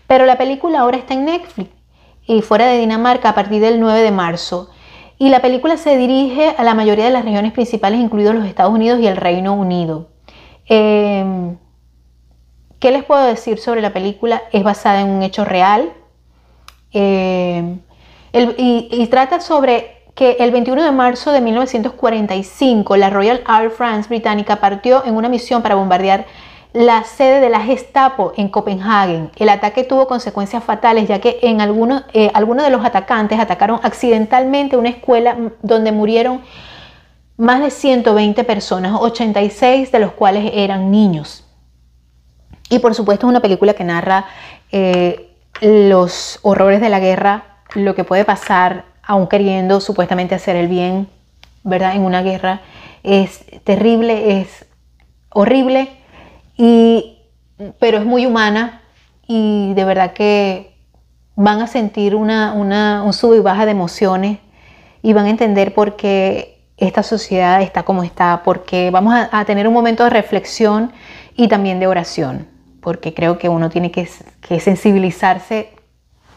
pero 0.08 0.26
la 0.26 0.40
película 0.40 0.80
ahora 0.80 0.98
está 0.98 1.14
en 1.14 1.26
Netflix 1.26 1.70
y 2.26 2.42
fuera 2.42 2.66
de 2.66 2.80
Dinamarca 2.80 3.30
a 3.30 3.36
partir 3.36 3.62
del 3.62 3.80
9 3.80 4.02
de 4.02 4.12
marzo. 4.12 4.72
Y 5.20 5.30
la 5.30 5.40
película 5.40 5.78
se 5.78 5.98
dirige 5.98 6.56
a 6.58 6.64
la 6.64 6.74
mayoría 6.74 7.06
de 7.06 7.12
las 7.12 7.24
regiones 7.24 7.52
principales, 7.52 8.00
incluidos 8.00 8.34
los 8.34 8.48
Estados 8.48 8.74
Unidos 8.74 9.00
y 9.00 9.06
el 9.06 9.18
Reino 9.18 9.54
Unido. 9.54 10.10
Em, 10.66 11.58
¿Qué 12.80 12.92
les 12.92 13.04
puedo 13.04 13.24
decir 13.24 13.60
sobre 13.60 13.82
la 13.82 13.94
película? 13.94 14.44
Es 14.52 14.64
basada 14.64 15.02
en 15.02 15.10
un 15.10 15.22
hecho 15.24 15.46
real 15.46 15.94
em, 16.92 17.80
y 18.34 19.08
trata 19.08 19.42
sobre 19.42 19.97
que 20.18 20.38
el 20.40 20.50
21 20.50 20.84
de 20.84 20.92
marzo 20.92 21.32
de 21.32 21.42
1945 21.42 22.98
la 22.98 23.12
Royal 23.12 23.44
Air 23.48 23.70
France 23.70 24.10
británica 24.10 24.56
partió 24.56 25.06
en 25.06 25.16
una 25.16 25.30
misión 25.30 25.62
para 25.62 25.76
bombardear 25.76 26.26
la 26.74 27.04
sede 27.04 27.40
de 27.40 27.52
la 27.52 27.60
Gestapo 27.60 28.34
en 28.36 28.50
Copenhague. 28.50 29.30
El 29.36 29.50
ataque 29.50 29.84
tuvo 29.84 30.08
consecuencias 30.08 30.64
fatales 30.64 31.08
ya 31.08 31.20
que 31.20 31.38
en 31.44 31.62
algunos, 31.62 32.04
eh, 32.14 32.32
algunos 32.34 32.66
de 32.66 32.72
los 32.72 32.84
atacantes 32.84 33.40
atacaron 33.40 33.80
accidentalmente 33.84 34.76
una 34.76 34.90
escuela 34.90 35.38
donde 35.62 35.92
murieron 35.92 36.42
más 37.38 37.62
de 37.62 37.70
120 37.70 38.44
personas, 38.44 38.98
86 39.00 39.92
de 39.92 40.00
los 40.00 40.14
cuales 40.14 40.50
eran 40.56 40.90
niños. 40.90 41.46
Y 42.72 42.80
por 42.80 42.96
supuesto 42.96 43.28
es 43.28 43.30
una 43.30 43.42
película 43.42 43.76
que 43.76 43.84
narra 43.84 44.26
eh, 44.72 45.30
los 45.62 46.40
horrores 46.42 46.82
de 46.82 46.90
la 46.90 47.00
guerra, 47.00 47.60
lo 47.76 47.94
que 47.94 48.04
puede 48.04 48.26
pasar 48.26 48.97
aún 49.08 49.28
queriendo 49.28 49.80
supuestamente 49.80 50.36
hacer 50.36 50.56
el 50.56 50.68
bien, 50.68 51.08
¿verdad? 51.64 51.96
En 51.96 52.04
una 52.04 52.22
guerra. 52.22 52.62
Es 53.04 53.46
terrible, 53.64 54.42
es 54.42 54.66
horrible, 55.30 55.90
y, 56.58 57.18
pero 57.80 57.98
es 57.98 58.06
muy 58.06 58.26
humana 58.26 58.82
y 59.28 59.74
de 59.74 59.86
verdad 59.86 60.14
que 60.14 60.76
van 61.36 61.62
a 61.62 61.68
sentir 61.68 62.16
una, 62.16 62.54
una, 62.54 63.04
un 63.04 63.14
sub 63.14 63.36
y 63.36 63.40
baja 63.40 63.66
de 63.66 63.72
emociones 63.72 64.40
y 65.02 65.14
van 65.14 65.26
a 65.26 65.30
entender 65.30 65.74
por 65.74 65.96
qué 65.96 66.66
esta 66.78 67.02
sociedad 67.02 67.62
está 67.62 67.84
como 67.84 68.04
está, 68.04 68.42
porque 68.44 68.92
vamos 68.92 69.14
a, 69.32 69.46
tener 69.46 69.68
un 69.68 69.74
momento 69.74 70.04
de 70.04 70.10
reflexión 70.10 70.92
y 71.36 71.48
también 71.48 71.80
de 71.80 71.88
oración, 71.88 72.48
porque 72.82 73.14
creo 73.14 73.38
que 73.38 73.50
uno 73.50 73.70
tiene 73.70 73.92
que, 73.92 74.08
que 74.42 74.60
sensibilizarse 74.60 75.77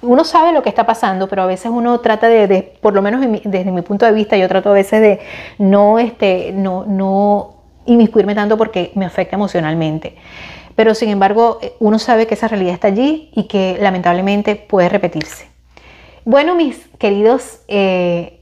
uno 0.02 0.24
sabe 0.24 0.52
lo 0.52 0.62
que 0.62 0.68
está 0.68 0.86
pasando, 0.86 1.28
pero 1.28 1.42
a 1.42 1.46
veces 1.46 1.70
uno 1.72 2.00
trata 2.00 2.28
de, 2.28 2.72
por 2.80 2.94
lo 2.94 3.02
menos 3.02 3.20
desde 3.44 3.70
mi 3.70 3.82
punto 3.82 4.06
de 4.06 4.12
vista, 4.12 4.36
yo 4.36 4.48
trato 4.48 4.70
a 4.70 4.74
veces 4.74 5.00
de 5.00 5.20
no, 5.58 5.98
este, 5.98 6.52
no, 6.52 6.84
no 6.86 7.54
inmiscuirme 7.86 8.34
tanto 8.34 8.56
porque 8.56 8.92
me 8.94 9.04
afecta 9.04 9.36
emocionalmente. 9.36 10.16
Pero 10.74 10.94
sin 10.94 11.10
embargo, 11.10 11.58
uno 11.78 11.98
sabe 11.98 12.26
que 12.26 12.34
esa 12.34 12.48
realidad 12.48 12.74
está 12.74 12.88
allí 12.88 13.30
y 13.34 13.44
que 13.44 13.76
lamentablemente 13.80 14.56
puede 14.56 14.88
repetirse. 14.88 15.48
Bueno, 16.24 16.54
mis 16.54 16.88
queridos 16.98 17.60
eh, 17.68 18.40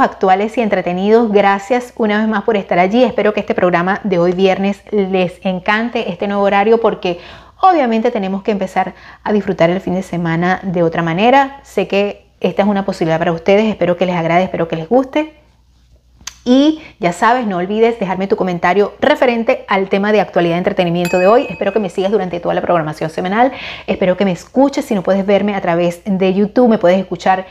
actuales 0.00 0.56
y 0.56 0.60
entretenidos, 0.60 1.30
gracias 1.30 1.92
una 1.96 2.18
vez 2.18 2.28
más 2.28 2.42
por 2.44 2.56
estar 2.56 2.78
allí. 2.78 3.04
Espero 3.04 3.34
que 3.34 3.40
este 3.40 3.54
programa 3.54 4.00
de 4.04 4.18
hoy 4.18 4.32
viernes 4.32 4.82
les 4.90 5.38
encante 5.44 6.10
este 6.10 6.26
nuevo 6.26 6.42
horario 6.42 6.80
porque 6.80 7.18
Obviamente 7.60 8.10
tenemos 8.10 8.42
que 8.42 8.50
empezar 8.50 8.94
a 9.22 9.32
disfrutar 9.32 9.70
el 9.70 9.80
fin 9.80 9.94
de 9.94 10.02
semana 10.02 10.60
de 10.62 10.82
otra 10.82 11.02
manera. 11.02 11.60
Sé 11.62 11.88
que 11.88 12.26
esta 12.40 12.62
es 12.62 12.68
una 12.68 12.84
posibilidad 12.84 13.18
para 13.18 13.32
ustedes, 13.32 13.66
espero 13.66 13.96
que 13.96 14.06
les 14.06 14.14
agrade, 14.14 14.44
espero 14.44 14.68
que 14.68 14.76
les 14.76 14.88
guste. 14.88 15.34
Y 16.44 16.80
ya 17.00 17.12
sabes, 17.12 17.44
no 17.44 17.56
olvides 17.56 17.98
dejarme 17.98 18.28
tu 18.28 18.36
comentario 18.36 18.94
referente 19.00 19.64
al 19.66 19.88
tema 19.88 20.12
de 20.12 20.20
actualidad 20.20 20.54
y 20.54 20.58
entretenimiento 20.58 21.18
de 21.18 21.26
hoy. 21.26 21.46
Espero 21.50 21.72
que 21.72 21.80
me 21.80 21.90
sigas 21.90 22.12
durante 22.12 22.38
toda 22.38 22.54
la 22.54 22.60
programación 22.60 23.10
semanal. 23.10 23.50
Espero 23.88 24.16
que 24.16 24.24
me 24.24 24.30
escuches. 24.30 24.84
Si 24.84 24.94
no 24.94 25.02
puedes 25.02 25.26
verme 25.26 25.56
a 25.56 25.60
través 25.60 26.02
de 26.04 26.34
YouTube, 26.34 26.68
me 26.68 26.78
puedes 26.78 27.00
escuchar 27.00 27.46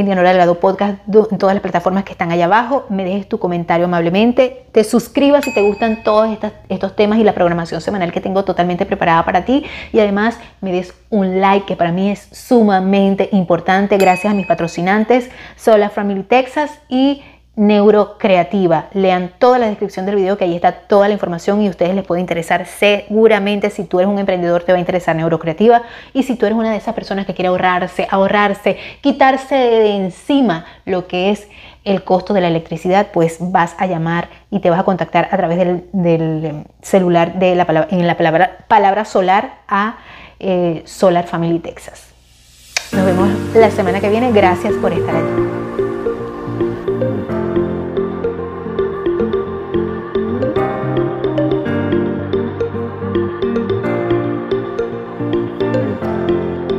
en 0.00 0.04
Dianora 0.04 0.28
Delgado 0.28 0.60
Podcast, 0.60 0.98
en 1.08 1.38
todas 1.38 1.54
las 1.54 1.62
plataformas 1.62 2.04
que 2.04 2.12
están 2.12 2.30
allá 2.30 2.44
abajo. 2.44 2.84
Me 2.90 3.02
dejes 3.02 3.28
tu 3.28 3.38
comentario 3.38 3.86
amablemente. 3.86 4.66
Te 4.72 4.84
suscribas 4.84 5.44
si 5.44 5.54
te 5.54 5.62
gustan 5.62 6.02
todos 6.04 6.36
estos 6.68 6.96
temas 6.96 7.18
y 7.18 7.24
la 7.24 7.32
programación 7.32 7.80
semanal 7.80 8.12
que 8.12 8.20
tengo 8.20 8.44
totalmente 8.44 8.84
preparada 8.84 9.24
para 9.24 9.46
ti. 9.46 9.64
Y 9.94 10.00
además 10.00 10.38
me 10.60 10.70
des 10.70 10.92
un 11.08 11.40
like, 11.40 11.64
que 11.64 11.76
para 11.76 11.92
mí 11.92 12.10
es 12.10 12.28
sumamente 12.30 13.30
importante. 13.32 13.96
Gracias 13.96 14.30
a 14.30 14.36
mis 14.36 14.46
patrocinantes, 14.46 15.30
Sola 15.56 15.88
Family 15.88 16.24
Texas 16.24 16.78
y 16.90 17.22
neurocreativa. 17.56 18.86
Lean 18.92 19.32
toda 19.38 19.58
la 19.58 19.66
descripción 19.66 20.06
del 20.06 20.16
video 20.16 20.36
que 20.36 20.44
ahí 20.44 20.54
está 20.54 20.72
toda 20.72 21.08
la 21.08 21.14
información 21.14 21.62
y 21.62 21.66
a 21.66 21.70
ustedes 21.70 21.94
les 21.94 22.04
puede 22.04 22.20
interesar 22.20 22.66
seguramente 22.66 23.70
si 23.70 23.84
tú 23.84 23.98
eres 23.98 24.10
un 24.10 24.18
emprendedor 24.18 24.62
te 24.62 24.72
va 24.72 24.76
a 24.76 24.80
interesar 24.80 25.16
neurocreativa 25.16 25.82
y 26.12 26.22
si 26.22 26.36
tú 26.36 26.46
eres 26.46 26.58
una 26.58 26.70
de 26.70 26.76
esas 26.76 26.94
personas 26.94 27.26
que 27.26 27.34
quiere 27.34 27.48
ahorrarse, 27.48 28.06
ahorrarse, 28.10 28.76
quitarse 29.00 29.54
de 29.54 29.96
encima 29.96 30.66
lo 30.84 31.06
que 31.06 31.30
es 31.30 31.48
el 31.84 32.04
costo 32.04 32.34
de 32.34 32.42
la 32.42 32.48
electricidad, 32.48 33.08
pues 33.12 33.38
vas 33.40 33.74
a 33.78 33.86
llamar 33.86 34.28
y 34.50 34.60
te 34.60 34.70
vas 34.70 34.80
a 34.80 34.84
contactar 34.84 35.28
a 35.30 35.36
través 35.36 35.58
del, 35.92 36.64
celular 36.82 37.38
de 37.38 37.54
la 37.54 37.64
palabra, 37.64 37.88
en 37.90 38.06
la 38.06 38.16
palabra, 38.16 38.58
palabra 38.68 39.04
solar 39.04 39.60
a 39.68 39.96
eh, 40.40 40.82
Solar 40.84 41.26
Family 41.26 41.60
Texas. 41.60 42.08
Nos 42.92 43.04
vemos 43.04 43.28
la 43.54 43.70
semana 43.70 44.00
que 44.00 44.10
viene. 44.10 44.32
Gracias 44.32 44.74
por 44.74 44.92
estar 44.92 45.14
aquí. 45.14 45.85